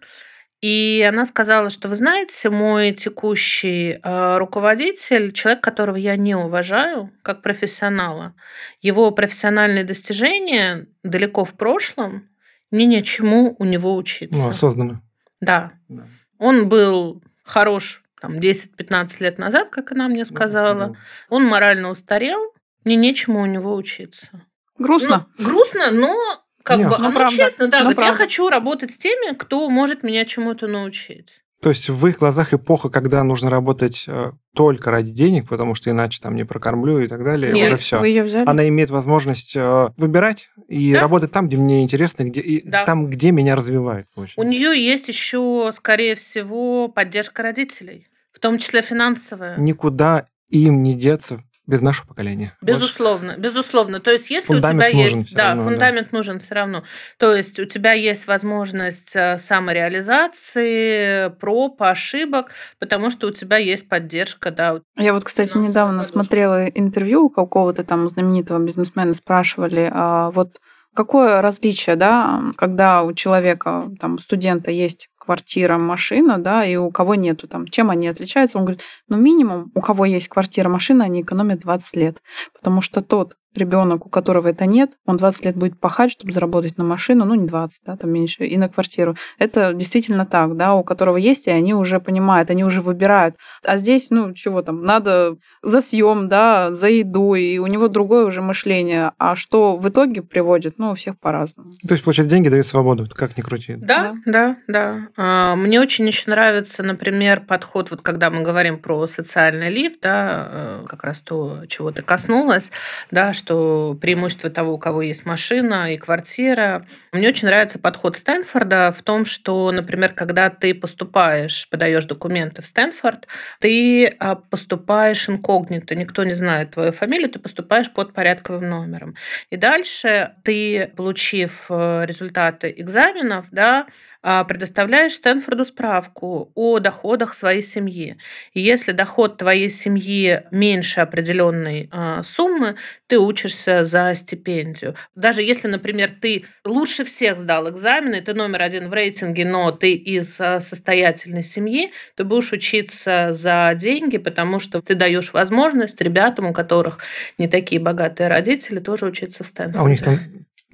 [0.62, 7.12] И она сказала, что вы знаете, мой текущий э, руководитель, человек, которого я не уважаю
[7.24, 8.36] как профессионала,
[8.84, 12.30] его профессиональные достижения далеко в прошлом,
[12.70, 14.38] мне ничему у него учиться.
[14.38, 15.02] Ну, осознанно.
[15.42, 15.72] Да.
[15.90, 16.04] да.
[16.38, 20.90] Он был хорош там, 10-15 лет назад, как она мне сказала.
[20.90, 20.94] Да,
[21.30, 22.54] Он морально устарел,
[22.86, 24.30] мне нечему у него учиться.
[24.78, 25.28] Грустно.
[25.38, 26.16] Ну, грустно, но
[26.64, 29.70] как Нет, бы, ну, ну честно, да, ну, говорит, я хочу работать с теми, кто
[29.70, 31.42] может меня чему-то научить.
[31.62, 35.90] То есть в их глазах эпоха, когда нужно работать э, только ради денег, потому что
[35.90, 38.00] иначе там не прокормлю и так далее, Нет, уже все.
[38.00, 38.48] Вы ее взяли?
[38.48, 41.02] Она имеет возможность э, выбирать и да?
[41.02, 42.86] работать там, где мне интересно, где, и да.
[42.86, 44.08] там, где меня развивает.
[44.16, 44.34] Очень.
[44.38, 49.58] У нее есть еще, скорее всего, поддержка родителей, в том числе финансовая.
[49.58, 52.56] Никуда им не деться без нашего поколения.
[52.62, 53.42] Безусловно, Больше...
[53.42, 54.00] безусловно.
[54.00, 56.18] То есть, если фундамент у тебя нужен есть, да, равно, фундамент да.
[56.18, 56.84] нужен все равно.
[57.18, 63.90] То есть у тебя есть возможность э, самореализации, проб, ошибок, потому что у тебя есть
[63.90, 64.82] поддержка, да.
[64.98, 66.14] Я вот, кстати, недавно подушка.
[66.14, 70.60] смотрела интервью у какого-то там знаменитого бизнесмена, спрашивали, а вот
[70.96, 77.16] какое различие, да, когда у человека, там, студента есть квартира, машина, да, и у кого
[77.16, 78.58] нету там, чем они отличаются?
[78.58, 82.22] Он говорит, ну минимум, у кого есть квартира, машина, они экономят 20 лет,
[82.54, 86.78] потому что тот, ребенок, у которого это нет, он 20 лет будет пахать, чтобы заработать
[86.78, 89.16] на машину, ну, не 20, да, там меньше, и на квартиру.
[89.38, 93.36] Это действительно так, да, у которого есть, и они уже понимают, они уже выбирают.
[93.64, 98.26] А здесь, ну, чего там, надо за съем, да, за еду, и у него другое
[98.26, 99.12] уже мышление.
[99.18, 100.78] А что в итоге приводит?
[100.78, 101.74] Ну, у всех по-разному.
[101.88, 103.76] То есть, получать деньги дают свободу, как ни крути.
[103.78, 105.08] Да, да, да.
[105.18, 105.56] да.
[105.56, 110.86] Мне очень еще нравится, например, подход, вот когда мы говорим про социальный лифт, да, э,
[110.88, 112.72] как раз то, чего ты коснулась,
[113.12, 116.86] да, что преимущество того, у кого есть машина и квартира.
[117.12, 122.66] Мне очень нравится подход Стэнфорда в том, что, например, когда ты поступаешь, подаешь документы в
[122.66, 123.28] Стэнфорд,
[123.60, 129.16] ты а, поступаешь инкогнито, никто не знает твою фамилию, ты поступаешь под порядковым номером.
[129.50, 133.88] И дальше ты, получив э, результаты экзаменов, да,
[134.28, 138.18] а, предоставляешь Стэнфорду справку о доходах своей семьи.
[138.54, 144.96] И если доход твоей семьи меньше определенной а, суммы, ты учишься за стипендию.
[145.16, 149.92] Даже если, например, ты лучше всех сдал экзамены, ты номер один в рейтинге, но ты
[149.92, 156.46] из а, состоятельной семьи, ты будешь учиться за деньги, потому что ты даешь возможность ребятам,
[156.46, 157.00] у которых
[157.38, 159.80] не такие богатые родители, тоже учиться в Стэнфорде.
[159.80, 160.20] А у них там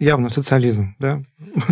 [0.01, 1.21] явно социализм, да?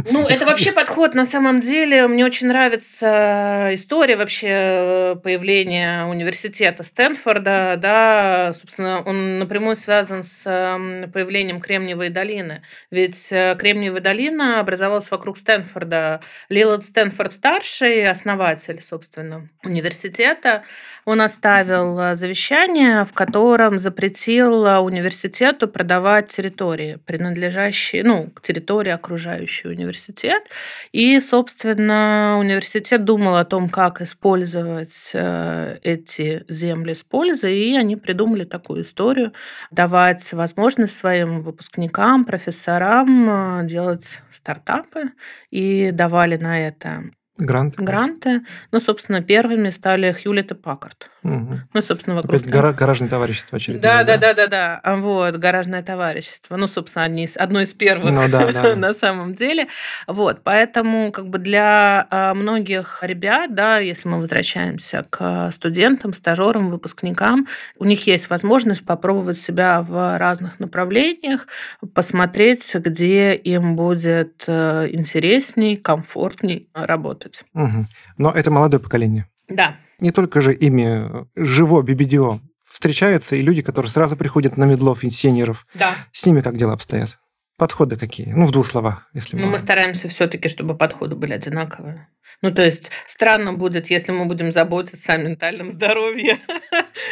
[0.10, 2.08] Ну, это вообще подход на самом деле.
[2.08, 7.76] Мне очень нравится история вообще э, появления университета Стэнфорда.
[7.78, 12.62] Да, собственно, он напрямую связан с эм, появлением Кремниевой долины.
[12.92, 16.22] Ведь э, Кремниевая долина образовалась вокруг Стэнфорда.
[16.50, 20.64] Лиланд Стэнфорд старший, основатель, собственно, университета,
[21.06, 29.68] он оставил э, завещание, в котором запретил университету продавать территории, принадлежащие, ну, к территории окружающей
[29.68, 30.44] университет.
[30.92, 37.96] И, собственно, университет думал о том, как использовать э, эти земли с пользой, и они
[37.96, 39.34] придумали такую историю,
[39.72, 45.12] давать возможность своим выпускникам, профессорам э, делать стартапы,
[45.52, 47.04] и давали на это
[47.40, 47.82] Гранты.
[47.82, 48.42] Гранты.
[48.72, 51.10] Ну, собственно, первыми стали Хьюлетт и Паккарт.
[51.24, 51.60] Угу.
[51.74, 52.36] Ну, собственно, вокруг...
[52.36, 53.82] Опять гара- гаражное товарищество очередное.
[53.82, 54.80] Да, да, да, да, да.
[54.84, 56.58] А вот, гаражное товарищество.
[56.58, 58.76] Ну, собственно, одни из, одно из первых ну, да, да.
[58.76, 59.68] на самом деле.
[60.06, 66.70] Вот, поэтому как бы для а, многих ребят, да, если мы возвращаемся к студентам, стажерам,
[66.72, 67.48] выпускникам,
[67.78, 71.48] у них есть возможность попробовать себя в разных направлениях,
[71.94, 77.44] посмотреть, где им будет э, интересней, комфортней работать работать.
[77.54, 77.88] Угу.
[78.18, 79.28] Но это молодое поколение.
[79.48, 79.78] Да.
[80.00, 85.10] Не только же ими живо BBDO встречаются и люди, которые сразу приходят на медлов и
[85.10, 85.66] сеньоров.
[85.74, 85.96] Да.
[86.12, 87.20] С ними как дела обстоят?
[87.60, 88.32] Подходы какие?
[88.32, 92.08] Ну, в двух словах, если Ну, мы стараемся все-таки, чтобы подходы были одинаковые.
[92.42, 96.40] Ну, то есть странно будет, если мы будем заботиться о ментальном здоровье.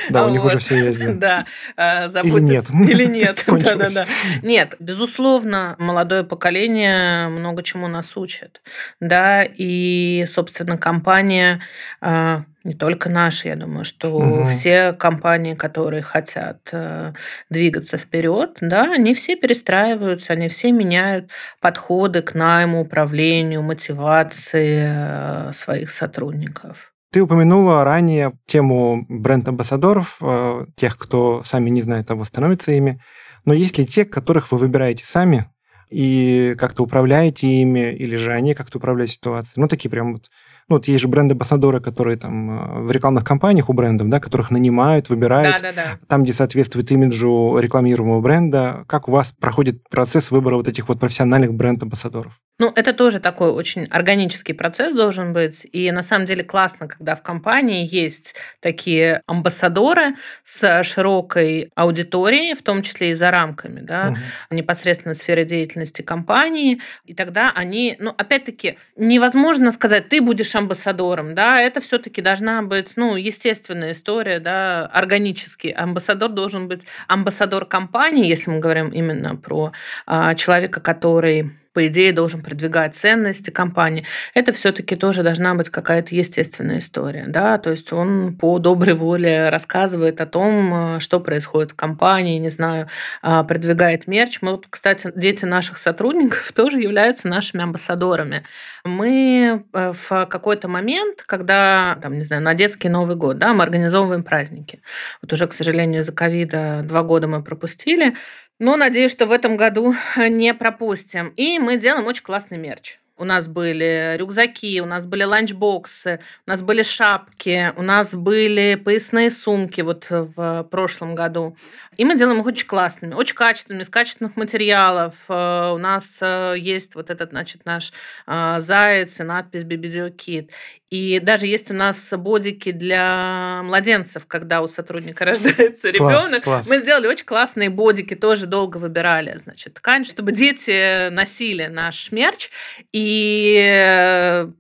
[0.09, 1.45] Да, у них уже все есть, да.
[1.75, 2.21] Да.
[2.23, 2.69] Или нет.
[2.69, 3.43] Или нет.
[3.45, 4.05] Да, да, да.
[4.41, 8.61] Нет, безусловно, молодое поколение много чему нас учит.
[9.01, 11.61] Да, и, собственно, компания
[11.99, 14.45] а, не только наши, я думаю, что угу.
[14.45, 17.13] все компании, которые хотят э,
[17.49, 25.53] двигаться вперед, да, они все перестраиваются, они все меняют подходы к найму, управлению, мотивации э,
[25.53, 26.93] своих сотрудников.
[27.11, 33.01] Ты упомянула ранее тему бренд-амбассадоров, э, тех, кто сами не знает, того становится ими.
[33.45, 35.49] Но есть ли те, которых вы выбираете сами
[35.89, 39.61] и как-то управляете ими, или же они как-то управляют ситуацией?
[39.61, 40.29] Ну, такие прям вот
[40.69, 44.51] ну, вот есть же бренды-амбассадоры, которые там э, в рекламных кампаниях у брендов, да, которых
[44.51, 45.99] нанимают, выбирают, да, да, да.
[46.07, 48.83] там, где соответствует имиджу рекламируемого бренда.
[48.87, 52.33] Как у вас проходит процесс выбора вот этих вот профессиональных бренд-амбассадоров?
[52.59, 55.67] Ну, это тоже такой очень органический процесс должен быть.
[55.71, 62.63] И на самом деле классно, когда в компании есть такие амбассадоры с широкой аудиторией, в
[62.63, 64.55] том числе и за рамками, да, угу.
[64.55, 66.81] непосредственно сферы деятельности компании.
[67.05, 72.93] И тогда они, ну, опять-таки, невозможно сказать, ты будешь амбассадором, да, это все-таки должна быть,
[72.95, 75.69] ну, естественная история, да, органический.
[75.69, 79.73] Амбассадор должен быть амбассадор компании, если мы говорим именно про
[80.07, 86.15] а, человека, который по идее, должен продвигать ценности компании, это все-таки тоже должна быть какая-то
[86.15, 87.25] естественная история.
[87.27, 87.59] Да?
[87.59, 92.49] То есть он по доброй воле рассказывает о том, э, что происходит в компании, не
[92.49, 92.87] знаю,
[93.21, 94.39] а, продвигает мерч.
[94.41, 98.41] Мы, кстати, дети наших сотрудников тоже являются нашими амбассадорами.
[98.83, 103.61] Мы э, в какой-то момент, когда, там, не знаю, на детский Новый год, да, мы
[103.61, 104.81] организовываем праздники.
[105.21, 108.15] Вот уже, к сожалению, из-за ковида два года мы пропустили,
[108.59, 111.29] но надеюсь, что в этом году не пропустим.
[111.35, 112.99] И мы делаем очень классный мерч.
[113.17, 118.75] У нас были рюкзаки, у нас были ланчбоксы, у нас были шапки, у нас были
[118.75, 121.55] поясные сумки вот в прошлом году.
[121.97, 125.15] И мы делаем их очень классными, очень качественными, из качественных материалов.
[125.27, 127.91] Э, у нас э, есть вот этот, значит, наш
[128.27, 130.51] э, заяц и надпись BBDO Kit.
[130.91, 136.43] И даже есть у нас бодики для младенцев, когда у сотрудника рождается ребенок.
[136.43, 136.69] Класс, класс.
[136.69, 142.49] Мы сделали очень классные бодики, тоже долго выбирали, значит, ткань, чтобы дети носили наш мерч.
[142.91, 143.06] И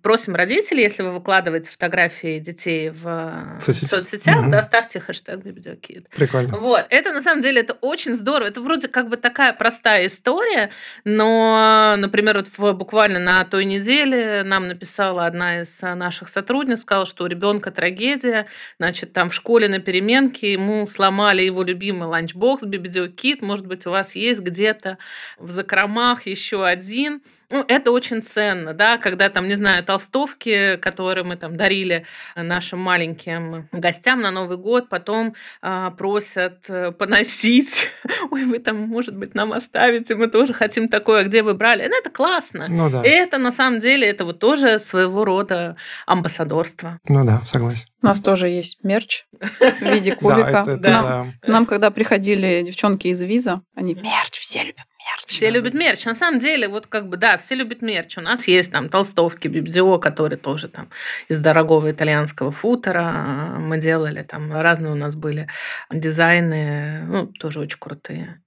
[0.01, 3.89] просим родителей, если вы выкладываете фотографии детей в Соцсеть.
[3.89, 4.51] соцсетях, угу.
[4.51, 6.07] да, ставьте хэштег BBDOKid.
[6.15, 6.57] Прикольно.
[6.57, 6.85] Вот.
[6.89, 8.49] Это на самом деле это очень здорово.
[8.49, 10.71] Это вроде как бы такая простая история,
[11.05, 16.81] но, например, вот в, буквально на той неделе нам написала одна из наших наших сотрудниц
[16.81, 18.47] сказал, что у ребенка трагедия,
[18.79, 23.91] значит, там в школе на переменке ему сломали его любимый ланчбокс, BBDOKid, может быть, у
[23.91, 24.97] вас есть где-то
[25.37, 27.21] в закромах еще один.
[27.49, 32.05] Ну, это очень ценно, да, когда там, не знаю, толстовки, которые мы там дарили
[32.35, 37.87] нашим маленьким гостям на Новый год, потом а, просят э, поносить.
[38.31, 41.87] Ой, вы там, может быть, нам оставите, мы тоже хотим такое, где вы брали.
[41.87, 42.67] Ну, это классно.
[42.67, 43.01] Ну, да.
[43.03, 46.99] И это, на самом деле, это вот тоже своего рода амбассадорство.
[47.07, 47.87] Ну да, согласен.
[48.01, 50.77] У нас тоже есть мерч в виде кубика.
[50.79, 55.25] Да, Нам, когда приходили девчонки из Виза, они мерч, все любят мерч.
[55.27, 56.05] Все любят мерч.
[56.05, 58.17] На самом деле, вот как бы, да, все любят мерч.
[58.17, 60.89] У нас есть там толстовки Бибдио, которые тоже там
[61.27, 64.23] из дорогого итальянского футера мы делали.
[64.23, 65.47] Там разные у нас были
[65.91, 68.41] дизайны, ну, тоже очень крутые.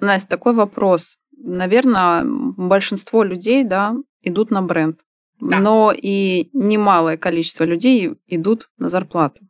[0.00, 1.16] Настя, такой вопрос.
[1.36, 5.00] Наверное, большинство людей, да, идут на бренд.
[5.40, 5.58] Да.
[5.58, 9.47] Но и немалое количество людей идут на зарплату.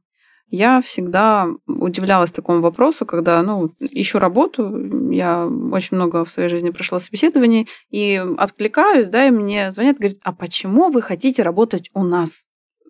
[0.50, 6.70] Я всегда удивлялась такому вопросу, когда, ну, ищу работу, я очень много в своей жизни
[6.70, 12.02] прошла собеседований, и откликаюсь, да, и мне звонят, говорят, а почему вы хотите работать у
[12.02, 12.46] нас?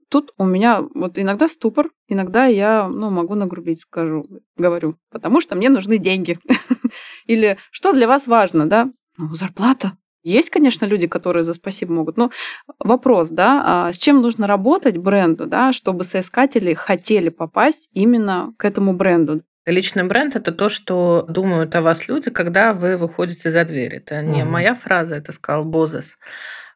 [0.08, 4.24] Тут у меня вот иногда ступор, иногда я, ну, могу нагрубить, скажу,
[4.56, 6.38] говорю, потому что мне нужны деньги.
[7.26, 8.90] Или что для вас важно, да?
[9.18, 9.92] Ну, зарплата.
[10.28, 12.16] Есть, конечно, люди, которые за спасибо могут.
[12.16, 12.30] Но
[12.78, 18.64] вопрос, да, а с чем нужно работать бренду, да, чтобы соискатели хотели попасть именно к
[18.64, 19.42] этому бренду?
[19.64, 23.96] Личный бренд– это то, что думают о вас люди, когда вы выходите за дверь.
[23.96, 26.18] Это не mm моя фраза, это сказал Бозес.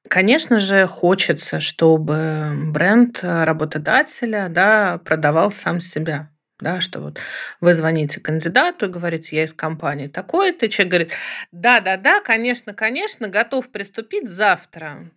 [0.09, 6.32] Конечно же, хочется, чтобы бренд работодателя да, продавал сам себя
[6.62, 7.18] да, что вот
[7.61, 11.12] вы звоните кандидату и говорите, я из компании такой-то, человек говорит,
[11.51, 15.11] да-да-да, конечно, конечно, готов приступить завтра,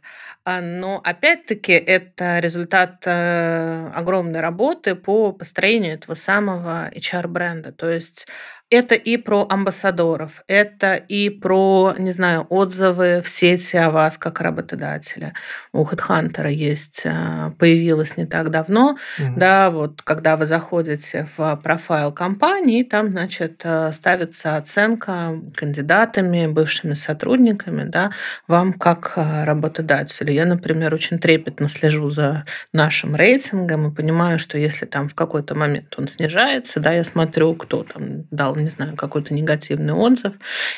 [0.44, 8.28] а, но опять-таки это результат э, огромной работы по построению этого самого HR-бренда, то есть
[8.72, 14.42] это и про амбассадоров, это и про, не знаю, отзывы в сети о вас как
[14.42, 15.34] работодателя.
[15.72, 19.34] У HeadHunter есть, э, появилось не так давно, mm-hmm.
[19.38, 26.96] да, вот когда вы заходите в профайл компании, там, значит, э, ставится оценка кандидатами, бывшими
[26.96, 28.12] сотрудниками, да,
[28.48, 30.34] вам как э, работодателю.
[30.34, 35.54] Я, например, очень трепетно слежу за нашим рейтингом и понимаю, что если там в какой-то
[35.54, 40.34] момент он снижается, да, я смотрю, кто там дал написал, не знаю, какой-то негативный отзыв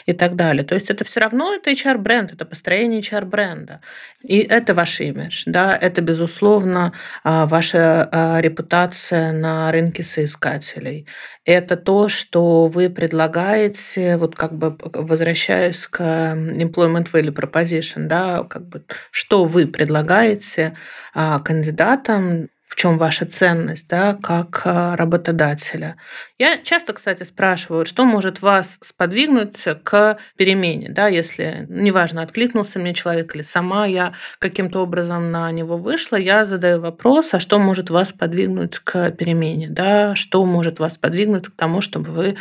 [0.06, 0.64] и так далее.
[0.64, 3.80] То есть это все равно это HR-бренд, это построение HR-бренда.
[4.24, 11.08] И это ваш имидж, да, это, безусловно, а, ваша а, репутация на рынке соискателей.
[11.46, 18.68] Это то, что вы предлагаете, вот как бы возвращаясь к employment value proposition, да, как
[18.68, 20.76] бы что вы предлагаете
[21.14, 22.48] а, кандидатам
[22.78, 25.98] чем ваша ценность, да, как а, работодателя.
[26.38, 32.94] Я часто, кстати, спрашиваю, что может вас сподвигнуть к перемене, да, если, неважно, откликнулся мне
[32.94, 37.90] человек или сама я каким-то образом на него вышла, я задаю вопрос, а что может
[37.90, 42.38] вас подвигнуть к перемене, да, что может вас подвигнуть к тому, чтобы вы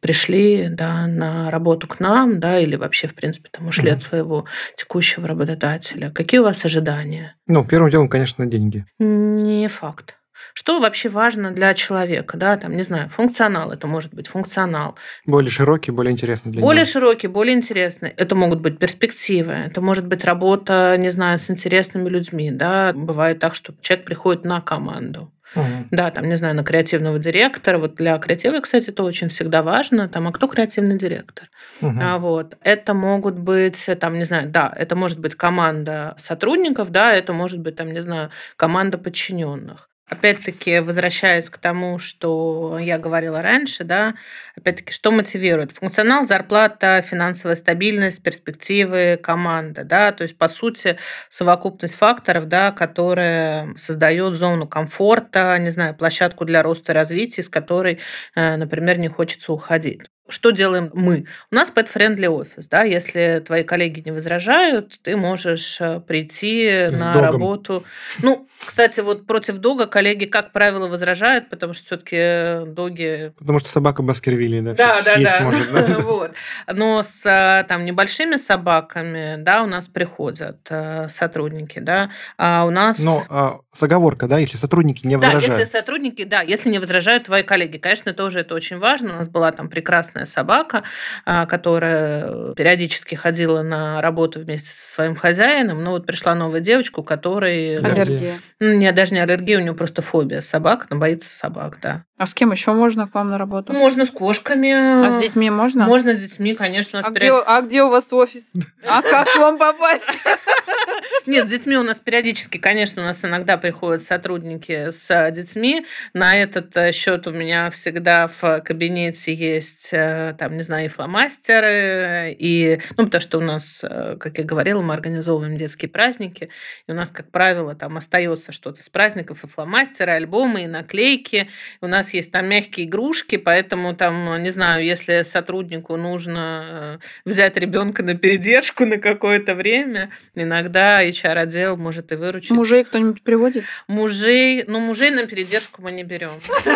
[0.00, 3.94] пришли, да, на работу к нам, да, или вообще, в принципе, там ушли mm-hmm.
[3.94, 4.44] от своего
[4.76, 6.10] текущего работодателя.
[6.10, 7.36] Какие у вас ожидания?
[7.46, 8.84] Ну, первым делом, конечно, деньги.
[8.98, 10.14] Не факт.
[10.54, 14.96] Что вообще важно для человека, да, там, не знаю, функционал, это может быть функционал.
[15.26, 16.90] Более широкий, более интересный для Более него.
[16.92, 18.10] широкий, более интересный.
[18.10, 22.92] Это могут быть перспективы, это может быть работа, не знаю, с интересными людьми, да.
[22.92, 25.32] Бывает так, что человек приходит на команду.
[25.54, 25.88] Угу.
[25.90, 27.78] Да, там, не знаю, на креативного директора.
[27.78, 30.08] Вот для креатива, кстати, это очень всегда важно.
[30.08, 31.48] Там, а кто креативный директор?
[31.80, 31.98] Угу.
[32.00, 32.56] А, вот.
[32.62, 37.60] Это могут быть, там, не знаю, да, это может быть команда сотрудников, да, это может
[37.60, 39.87] быть, там, не знаю, команда подчиненных.
[40.10, 44.14] Опять-таки, возвращаясь к тому, что я говорила раньше, да,
[44.56, 45.72] опять-таки, что мотивирует?
[45.72, 50.96] Функционал, зарплата, финансовая стабильность, перспективы, команда, да, то есть, по сути,
[51.28, 57.50] совокупность факторов, да, которые создает зону комфорта, не знаю, площадку для роста и развития, с
[57.50, 58.00] которой,
[58.34, 60.02] э, например, не хочется уходить.
[60.28, 61.26] Что делаем мы?
[61.50, 62.68] У нас pet-friendly офис.
[62.68, 62.82] Да?
[62.82, 67.32] Если твои коллеги не возражают, ты можешь э, прийти С на догом.
[67.32, 67.84] работу.
[68.22, 73.32] Ну, кстати, вот против дога коллеги, как правило, возражают, потому что все-таки э, доги...
[73.38, 75.40] Потому что собака Баскервилли, да, да, да, да.
[75.40, 75.98] Может, да?
[75.98, 76.32] вот.
[76.72, 80.70] Но с э, там, небольшими собаками, да, у нас приходят
[81.08, 82.98] сотрудники, да, а у нас...
[82.98, 85.46] Но а, с да, если сотрудники не возражают.
[85.46, 87.78] Да, если сотрудники, да, если не возражают твои коллеги.
[87.78, 89.14] Конечно, тоже это очень важно.
[89.14, 90.82] У нас была там прекрасная прекрасная собака,
[91.24, 95.82] а, которая периодически ходила на работу вместе со своим хозяином.
[95.82, 97.78] Но вот пришла новая девочка, у которой...
[97.78, 98.38] Аллергия.
[98.60, 102.04] Нет, даже не аллергия, у нее просто фобия собак, она боится собак, да.
[102.18, 103.72] А с кем еще можно к вам на работу?
[103.72, 105.06] Можно с кошками.
[105.06, 105.86] А с детьми можно?
[105.86, 107.00] Можно с детьми, конечно.
[107.00, 108.54] А, где, а где у вас офис?
[108.86, 110.20] А как к вам попасть?
[111.26, 115.86] Нет, с детьми у нас периодически, конечно, у нас иногда приходят сотрудники с детьми.
[116.12, 120.88] На этот э, счет у меня всегда в кабинете есть, э, там, не знаю, и
[120.88, 126.50] фломастеры, и, ну, потому что у нас, э, как я говорила, мы организовываем детские праздники,
[126.86, 131.48] и у нас, как правило, там остается что-то с праздников, и фломастеры, альбомы, и наклейки.
[131.80, 137.56] У нас есть там мягкие игрушки, поэтому там, не знаю, если сотруднику нужно э, взять
[137.56, 142.50] ребенка на передержку на какое-то время, иногда HR-отдел может и выручить.
[142.50, 143.64] Мужей кто-нибудь приводит?
[143.86, 146.32] Мужей, ну, мужей на передержку мы не берем.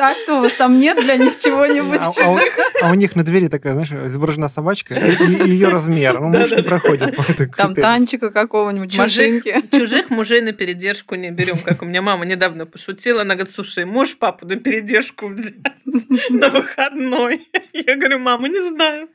[0.00, 2.00] А что, у вас там нет для них чего-нибудь?
[2.80, 6.20] А, у них на двери такая, знаешь, изображена собачка и, ее размер.
[6.20, 7.16] Ну, муж не проходит
[7.56, 9.62] Там танчика какого-нибудь, машинки.
[9.72, 13.22] Чужих мужей на передержку не берем, как у меня мама недавно пошутила.
[13.22, 15.54] Она говорит, слушай, можешь папу на передержку взять
[16.30, 17.48] на выходной?
[17.72, 19.08] Я говорю, мама, не знаю.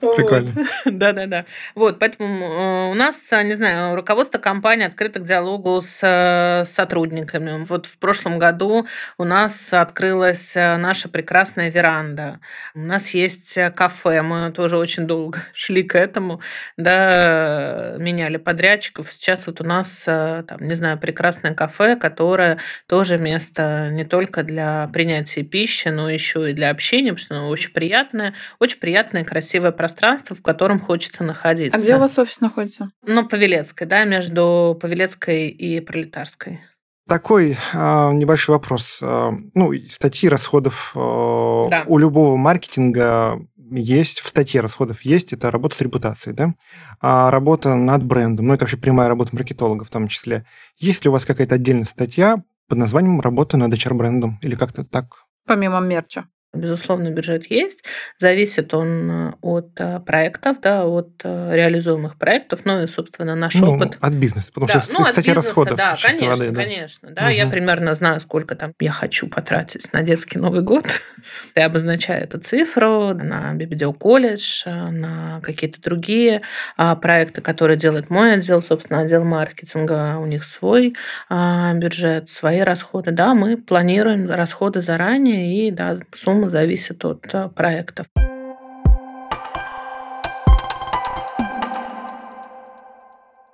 [0.00, 0.52] Прикольно.
[0.84, 1.44] Да-да-да.
[1.74, 7.64] Вот, поэтому э, у нас, не знаю, руководство компании открыто к диалогу с э, сотрудниками.
[7.64, 8.86] Вот в прошлом году
[9.18, 12.40] у нас открыл открылась э, наша прекрасная веранда.
[12.74, 16.40] У нас есть э, кафе, мы тоже очень долго шли к этому,
[16.76, 19.12] да, меняли подрядчиков.
[19.12, 24.42] Сейчас вот у нас, э, там, не знаю, прекрасное кафе, которое тоже место не только
[24.42, 29.24] для принятия пищи, но еще и для общения, потому что оно очень приятное, очень приятное,
[29.24, 31.76] красивое пространство, в котором хочется находиться.
[31.76, 32.90] А где у вас офис находится?
[33.06, 36.60] Ну, Павелецкой, да, между Павелецкой и Пролетарской.
[37.08, 38.98] Такой э, небольшой вопрос.
[39.00, 41.84] Э, ну, статьи расходов э, да.
[41.86, 43.38] у любого маркетинга
[43.70, 46.54] есть, в статье расходов есть, это работа с репутацией, да?
[47.00, 50.46] А работа над брендом, ну, это вообще прямая работа маркетолога в том числе.
[50.78, 55.26] Есть ли у вас какая-то отдельная статья под названием «Работа над HR-брендом» или как-то так?
[55.46, 56.26] Помимо мерча.
[56.56, 57.84] Безусловно, бюджет есть.
[58.18, 63.54] Зависит он э, от э, проектов, да, от э, реализуемых проектов, ну и, собственно, наш
[63.54, 63.98] ну, опыт.
[64.00, 65.76] От бизнеса, потому да, что ну, статья бизнеса, расходов.
[65.76, 66.62] Да, конечно, воды, да.
[66.62, 67.10] конечно.
[67.10, 67.30] Да, угу.
[67.30, 70.86] Я примерно знаю, сколько там я хочу потратить на детский Новый год.
[71.54, 76.42] я обозначаю эту цифру на BBDO колледж, на какие-то другие
[76.76, 80.94] а, проекты, которые делает мой отдел, собственно, отдел маркетинга, у них свой
[81.28, 83.10] а, бюджет, свои расходы.
[83.12, 88.06] Да, мы планируем расходы заранее, и да, суммы по-другому, зависит от э, проектов.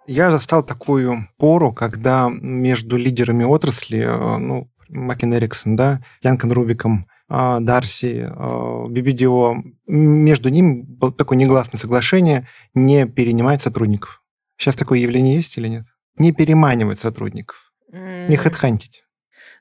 [0.06, 7.06] Я застал такую пору, когда между лидерами отрасли, э, ну, Макен Эриксон, да, Янкон Рубиком,
[7.28, 8.86] а, Дарси, а,
[9.86, 14.22] между ними было такое негласное соглашение не перенимать сотрудников.
[14.58, 15.84] Сейчас такое явление есть или нет?
[16.18, 19.04] Не переманивать сотрудников, не хедхантить.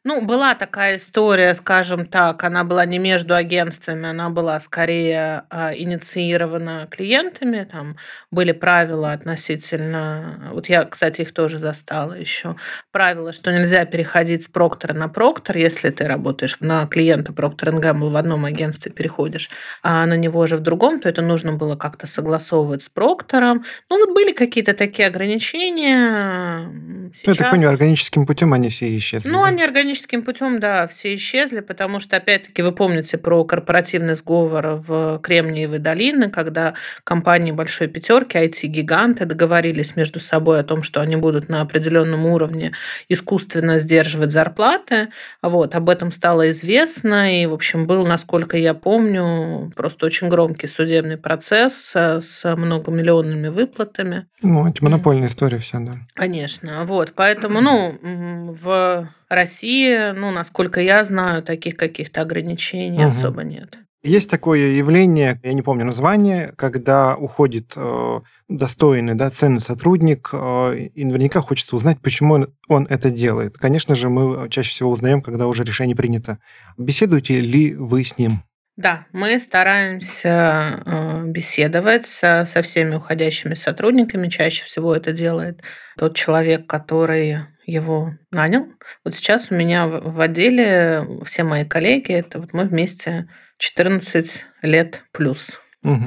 [0.03, 5.75] Ну, была такая история, скажем так, она была не между агентствами, она была скорее а,
[5.75, 7.67] инициирована клиентами.
[7.71, 7.97] Там
[8.31, 10.49] были правила относительно...
[10.53, 12.55] Вот я, кстати, их тоже застала еще.
[12.91, 18.09] Правила, что нельзя переходить с проктора на проктор, если ты работаешь на клиента Procter Gamble
[18.09, 19.51] в одном агентстве, переходишь,
[19.83, 23.65] а на него же в другом, то это нужно было как-то согласовывать с проктором.
[23.91, 26.71] Ну, вот были какие-то такие ограничения.
[27.13, 27.25] Сейчас...
[27.27, 29.29] Ну, я так понимаю, органическим путем они все исчезли.
[29.29, 29.49] Ну, да?
[29.49, 34.81] они органически органическим путем, да, все исчезли, потому что, опять-таки, вы помните про корпоративный сговор
[34.87, 41.17] в Кремниевой долине, когда компании большой пятерки, IT-гиганты договорились между собой о том, что они
[41.17, 42.71] будут на определенном уровне
[43.09, 45.09] искусственно сдерживать зарплаты.
[45.41, 50.67] Вот, об этом стало известно, и, в общем, был, насколько я помню, просто очень громкий
[50.67, 54.27] судебный процесс с многомиллионными выплатами.
[54.41, 55.93] Ну, антимонопольная история вся, да.
[56.13, 63.09] Конечно, вот, поэтому, ну, в России, ну, насколько я знаю, таких каких-то ограничений угу.
[63.09, 63.77] особо нет.
[64.03, 68.19] Есть такое явление, я не помню название, когда уходит э,
[68.49, 73.59] достойный, да, ценный сотрудник, э, и наверняка хочется узнать, почему он, он это делает.
[73.59, 76.39] Конечно же, мы чаще всего узнаем, когда уже решение принято.
[76.79, 78.43] Беседуете ли вы с ним?
[78.75, 84.29] Да, мы стараемся э, беседовать со, со всеми уходящими сотрудниками.
[84.29, 85.61] Чаще всего это делает
[85.95, 88.67] тот человек, который его нанял.
[89.03, 95.03] Вот сейчас у меня в отделе все мои коллеги, это вот мы вместе 14 лет
[95.11, 95.59] плюс.
[95.83, 96.05] Угу.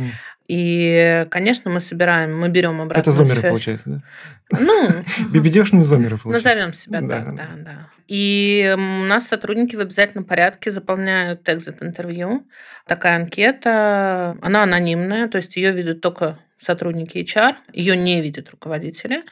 [0.49, 3.01] И, конечно, мы собираем, мы берем обратно.
[3.01, 3.51] Это зумеры, связь.
[3.51, 4.03] получается, да?
[4.61, 4.91] Ну,
[5.31, 6.49] бибидешные зумеры, получается.
[6.51, 7.09] Назовем себя да.
[7.09, 7.89] так, да, да.
[8.09, 12.47] И у нас сотрудники в обязательном порядке заполняют экзит-интервью.
[12.87, 19.23] Такая анкета, она анонимная, то есть ее видят только сотрудники HR, ее не видят руководители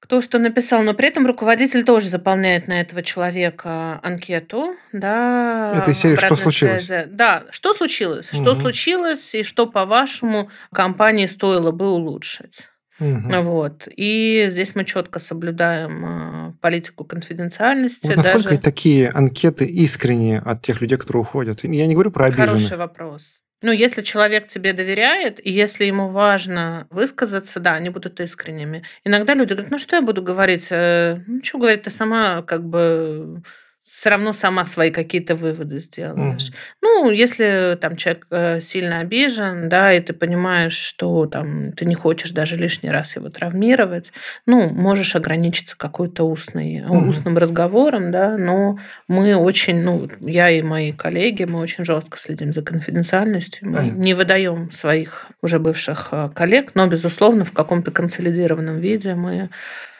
[0.00, 5.72] кто что написал, но при этом руководитель тоже заполняет на этого человека анкету, да.
[5.76, 6.86] Этой серии что случилось?
[6.86, 7.08] Связи.
[7.10, 8.42] Да, что случилось, угу.
[8.42, 12.68] что случилось и что по вашему компании стоило бы улучшить.
[13.00, 13.42] Угу.
[13.42, 13.88] Вот.
[13.96, 18.06] И здесь мы четко соблюдаем а, политику конфиденциальности.
[18.06, 18.60] Вот насколько даже...
[18.60, 21.62] такие анкеты искренние от тех людей, которые уходят?
[21.62, 22.50] Я не говорю про обиженных.
[22.50, 23.42] Хороший вопрос.
[23.60, 28.84] Ну, если человек тебе доверяет, и если ему важно высказаться, да, они будут искренними.
[29.04, 30.68] Иногда люди говорят, ну что я буду говорить?
[30.70, 33.42] Э, ну, что говорить, ты сама как бы
[33.88, 36.50] все равно сама свои какие-то выводы сделаешь.
[36.50, 36.54] Mm.
[36.82, 41.94] Ну, если там человек э, сильно обижен, да, и ты понимаешь, что там ты не
[41.94, 44.12] хочешь даже лишний раз его травмировать,
[44.46, 47.08] ну, можешь ограничиться какой-то устной, mm.
[47.08, 48.78] устным разговором, да, но
[49.08, 53.96] мы очень, ну, я и мои коллеги, мы очень жестко следим за конфиденциальностью, мы mm.
[53.96, 59.48] не выдаем своих уже бывших э, коллег, но, безусловно, в каком-то консолидированном виде мы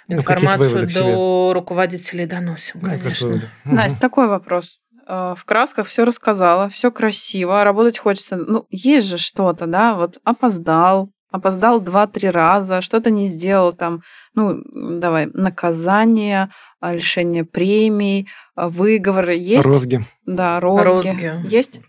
[0.08, 3.50] ну, информацию до руководителей доносим, ну, конечно.
[3.64, 4.80] Ну, Настя, такой вопрос.
[5.06, 8.36] Э, в красках все рассказала, все красиво, работать хочется.
[8.36, 14.02] Ну, есть же что-то, да, вот опоздал, опоздал два-три раза, что-то не сделал там,
[14.34, 16.50] ну, давай, наказание,
[16.80, 19.66] а, лишение премий, а, выговоры есть?
[19.66, 20.04] Розги.
[20.26, 21.08] Да, розги.
[21.08, 21.46] розги.
[21.46, 21.80] Есть?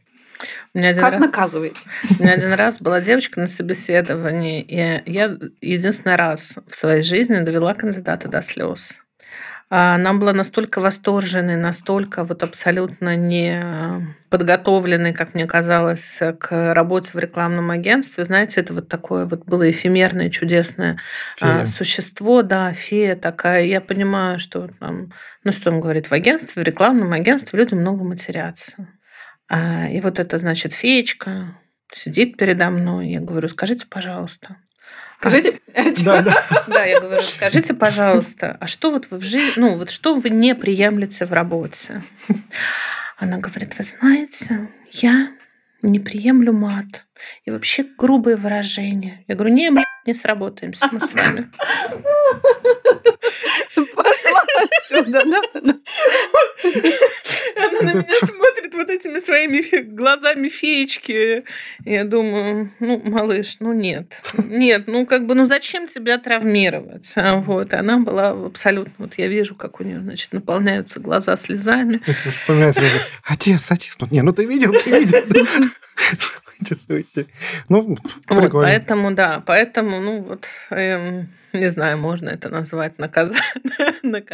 [0.74, 1.22] Меня один как раз...
[1.22, 1.80] наказываете?
[2.20, 7.40] У меня один раз была девочка на собеседовании, и я единственный раз в своей жизни
[7.40, 9.00] довела кандидата до слез.
[9.72, 17.12] А она была настолько восторженной, настолько вот абсолютно не подготовленной, как мне казалось, к работе
[17.14, 18.26] в рекламном агентстве.
[18.26, 20.98] Знаете, это вот такое вот было эфемерное, чудесное
[21.38, 21.66] фея.
[21.66, 23.64] существо, да, фея такая.
[23.66, 25.14] Я понимаю, что там,
[25.44, 28.88] ну что он говорит, в агентстве, в рекламном агентстве люди много матерятся.
[29.50, 31.60] А, и вот это, значит, феечка
[31.91, 33.10] сидит передо мной.
[33.10, 34.58] Я говорю, скажите, пожалуйста.
[35.16, 35.60] Скажите,
[36.06, 36.43] да, да.
[36.68, 40.30] да, я говорю, скажите, пожалуйста, а что вот вы в жизни, ну вот что вы
[40.30, 42.02] не приемлете в работе?
[43.18, 45.30] Она говорит, вы знаете, я
[45.82, 47.06] не приемлю мат.
[47.43, 49.26] И вообще грубые выражения.
[49.28, 51.52] Я говорю, не, блядь, не сработаемся мы с вами.
[54.64, 55.41] Отсюда, да?
[57.55, 61.43] Она на меня смотрит вот этими своими глазами феечки.
[61.86, 64.22] Я думаю, ну, малыш, ну нет.
[64.38, 67.12] Нет, ну как бы, ну зачем тебя травмировать?
[67.16, 72.01] А вот, она была абсолютно, вот я вижу, как у нее, значит, наполняются глаза слезами.
[72.05, 72.82] Это вспоминается,
[73.24, 75.24] отец, отец, ну не, ну ты видел, ты видел.
[77.70, 77.97] Ну,
[78.28, 83.41] вот, поэтому, да, поэтому, ну вот, эм, не знаю, можно это назвать наказанием.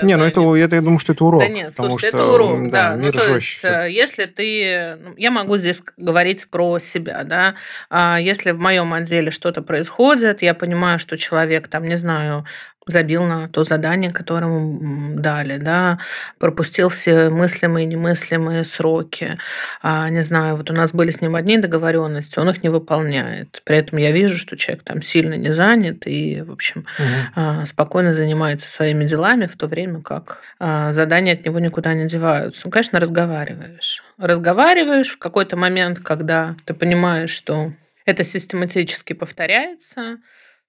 [0.01, 1.41] Не, ну это, я, я думаю, что это урок.
[1.41, 2.91] Да нет, слушай, это урок, да.
[2.91, 2.97] да.
[2.97, 4.97] Ну, то есть, э, если ты...
[5.01, 7.55] Ну, я могу здесь говорить про себя, да.
[7.89, 12.45] А если в моем отделе что-то происходит, я понимаю, что человек, там, не знаю,
[12.88, 15.99] забил на то задание, которое ему дали, да,
[16.38, 19.38] пропустил все мыслимые и немыслимые сроки.
[19.81, 23.61] А, не знаю, вот у нас были с ним одни договоренности, он их не выполняет.
[23.65, 27.65] При этом я вижу, что человек там сильно не занят и, в общем, угу.
[27.65, 32.61] спокойно занимается своими делами, в то время как а, задания от него никуда не деваются.
[32.65, 34.03] Ну, конечно, разговариваешь.
[34.17, 37.73] Разговариваешь в какой-то момент, когда ты понимаешь, что
[38.05, 40.19] это систематически повторяется,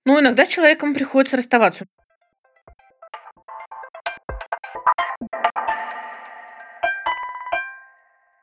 [0.06, 1.84] ну, иногда с человеком приходится расставаться.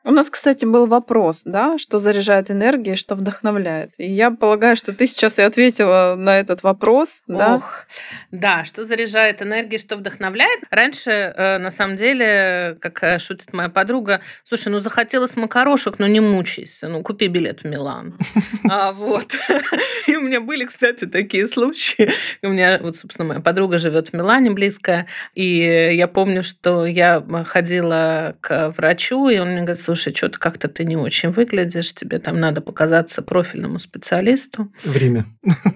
[0.06, 3.94] У нас, кстати, был вопрос, да, что заряжает энергией, что вдохновляет.
[3.96, 7.56] И я полагаю, что ты сейчас и ответила на этот вопрос, да?
[7.56, 7.86] Ох,
[8.30, 10.60] да, что заряжает энергией, что вдохновляет.
[10.70, 16.06] Раньше, э, на самом деле, как э, шутит моя подруга, слушай, ну захотелось макарошек, но
[16.06, 18.18] не мучайся, ну купи билет в Милан.
[18.68, 19.34] А, вот.
[20.06, 22.10] И у меня были, кстати, такие случаи.
[22.42, 27.24] У меня, вот, собственно, моя подруга живет в Милане близко, и я помню, что я
[27.46, 32.18] ходила к врачу, и он мне говорит, слушай, что-то как-то ты не очень выглядишь, тебе
[32.18, 34.72] там надо показаться профильному специалисту.
[34.84, 35.26] Время.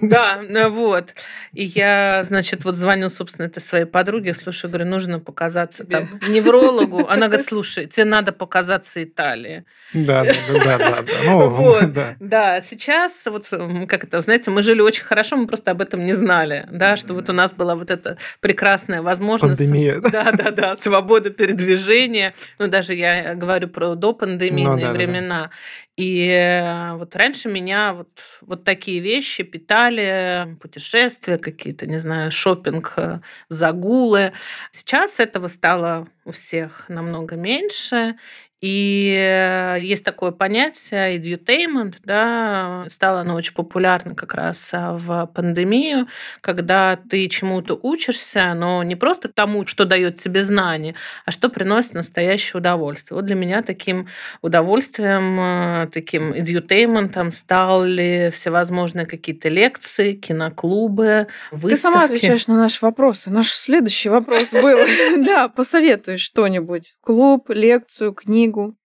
[0.01, 1.15] Да, вот.
[1.53, 7.07] И я, значит, вот звоню, собственно, этой своей подруге, слушай, говорю, нужно показаться там неврологу.
[7.09, 9.65] Она говорит, слушай, тебе надо показаться Италии.
[9.95, 11.05] Да, да, да, да.
[11.25, 12.17] Ну, вот, да.
[12.21, 13.47] да, сейчас вот,
[13.89, 17.15] как это, знаете, мы жили очень хорошо, мы просто об этом не знали, да, что
[17.15, 19.59] вот у нас была вот эта прекрасная возможность.
[19.59, 20.03] Пандемия.
[20.09, 22.35] Да, да, да, свобода передвижения.
[22.59, 25.41] Ну, даже я говорю про до пандемийные ну, да, времена.
[25.43, 25.51] Да, да.
[25.97, 28.09] И э, вот раньше меня вот,
[28.41, 34.33] вот такие вещи питали, путешествия какие-то, не знаю, шопинг, э, загулы.
[34.71, 38.17] Сейчас этого стало у всех намного меньше,
[38.61, 45.27] и э, есть такое понятие edutainment, да, стало оно очень популярно как раз а, в
[45.33, 46.09] пандемию,
[46.41, 51.95] когда ты чему-то учишься, но не просто тому, что дает тебе знания, а что приносит
[51.95, 53.15] настоящее удовольствие.
[53.17, 54.09] Вот для меня таким
[54.43, 61.75] удовольствием, э, таким edutainment стали всевозможные какие-то лекции, киноклубы, выставки.
[61.75, 63.31] Ты сама отвечаешь на наши вопросы.
[63.31, 64.79] Наш следующий вопрос был.
[65.19, 66.97] Да, посоветуй что-нибудь.
[67.01, 68.77] Клуб, лекцию, книгу книгу?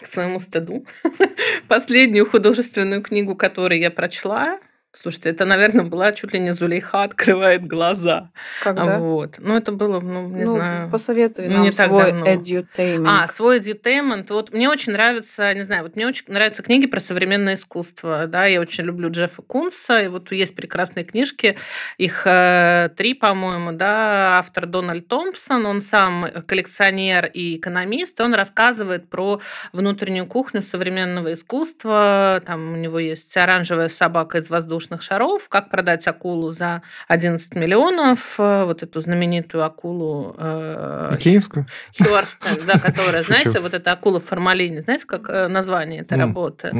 [0.00, 0.86] К своему стыду.
[1.68, 4.60] Последнюю художественную книгу, которую я прочла,
[4.94, 8.30] Слушайте, это, наверное, была чуть ли не Зулейха открывает глаза.
[8.62, 8.98] Когда?
[8.98, 9.34] Вот.
[9.38, 10.90] Ну, это было, ну, не ну, знаю.
[10.90, 13.04] Посоветуй ну, нам не свой edutainment.
[13.06, 14.26] А, свой edutainment.
[14.30, 18.26] Вот мне очень нравится, не знаю, вот мне очень нравятся книги про современное искусство.
[18.26, 20.00] Да, я очень люблю Джеффа Кунса.
[20.00, 21.58] И вот есть прекрасные книжки.
[21.98, 24.38] Их э, три, по-моему, да.
[24.38, 25.66] Автор Дональд Томпсон.
[25.66, 28.18] Он сам коллекционер и экономист.
[28.22, 29.40] Он рассказывает про
[29.74, 32.42] внутреннюю кухню современного искусства.
[32.46, 37.54] Там у него есть оранжевая собака из воздушного воздушных шаров, как продать акулу за 11
[37.56, 40.36] миллионов, э, вот эту знаменитую акулу...
[40.38, 41.66] Э, Киевскую?
[41.98, 46.72] Хьюарстен, да, которая, знаете, вот эта акула в формалине, знаете, как э, название этой работы?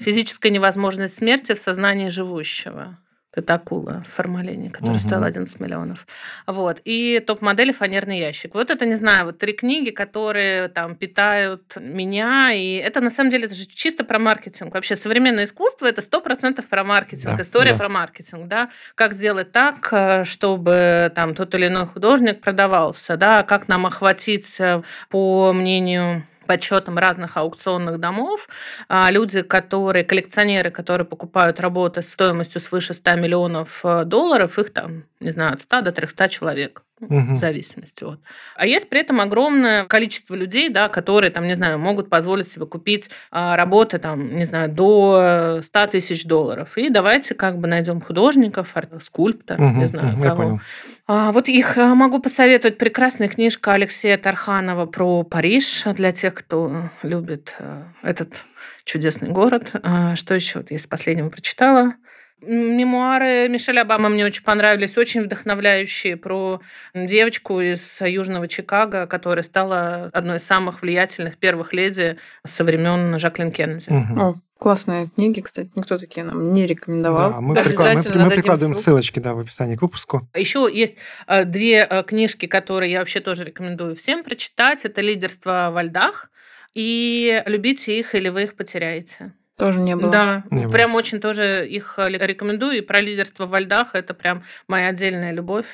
[0.00, 2.96] Физическая невозможность смерти в сознании живущего.
[3.32, 5.06] Это акула в формалине, которая угу.
[5.06, 6.06] стоила 11 миллионов.
[6.48, 6.80] Вот.
[6.84, 8.54] И топ-модели «Фанерный ящик».
[8.54, 12.52] Вот это, не знаю, вот три книги, которые там питают меня.
[12.52, 14.74] И это, на самом деле, это же чисто про маркетинг.
[14.74, 17.36] Вообще, современное искусство– это сто процентов про маркетинг.
[17.36, 17.78] Да, История да.
[17.78, 18.70] про маркетинг, да.
[18.96, 23.44] Как сделать так, э, чтобы там тот или иной художник продавался, да.
[23.44, 28.48] Как нам охватить, э, по мнению подсчетам разных аукционных домов,
[28.88, 35.04] а, люди, которые, коллекционеры, которые покупают работы стоимостью свыше 100 миллионов э, долларов, их там,
[35.20, 37.32] не знаю, от 100 до 300 человек угу.
[37.32, 38.20] в зависимости от.
[38.56, 42.66] А есть при этом огромное количество людей, да, которые, там, не знаю, могут позволить себе
[42.66, 46.76] купить а, работы, там, не знаю, до 100 тысяч долларов.
[46.76, 50.60] И давайте как бы найдем художников, скульптор, угу, не знаю, угу, кого.
[51.06, 52.78] А, вот их а, могу посоветовать.
[52.78, 58.46] Прекрасная книжка Алексея Тарханова про Париж для тех, кто любит а, этот
[58.84, 59.72] чудесный город.
[59.82, 61.94] А, что еще вот я из последнего прочитала?
[62.42, 66.60] Мемуары Мишель Обамы мне очень понравились, очень вдохновляющие про
[66.94, 73.52] девочку из Южного Чикаго, которая стала одной из самых влиятельных первых леди со времен Жаклин
[73.52, 73.88] Кеннеди.
[73.90, 74.20] Угу.
[74.20, 77.32] О, классные книги, кстати, никто такие нам не рекомендовал.
[77.32, 80.28] Да, мы, Обязательно мы, мы прикладываем ссылочки да, в описании к выпуску.
[80.34, 80.94] Еще есть
[81.26, 84.84] э, две э, книжки, которые я вообще тоже рекомендую всем прочитать.
[84.84, 86.30] Это «Лидерство во льдах»
[86.74, 89.32] и «Любите их, или вы их потеряете».
[89.60, 90.10] Тоже не было.
[90.10, 90.72] Да, Не было.
[90.72, 92.78] прям очень тоже их рекомендую.
[92.78, 95.66] И про лидерство во льдах это прям моя отдельная любовь.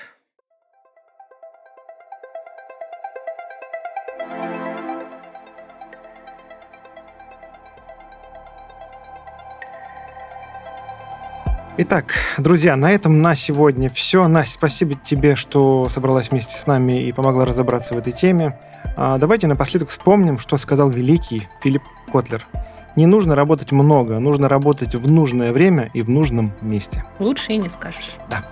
[11.78, 14.26] Итак, друзья, на этом на сегодня все.
[14.26, 18.58] Настя, спасибо тебе, что собралась вместе с нами и помогла разобраться в этой теме.
[18.96, 22.44] А, давайте напоследок вспомним, что сказал великий Филипп Котлер.
[22.96, 27.04] Не нужно работать много, нужно работать в нужное время и в нужном месте.
[27.18, 28.14] Лучше и не скажешь.
[28.30, 28.42] Да.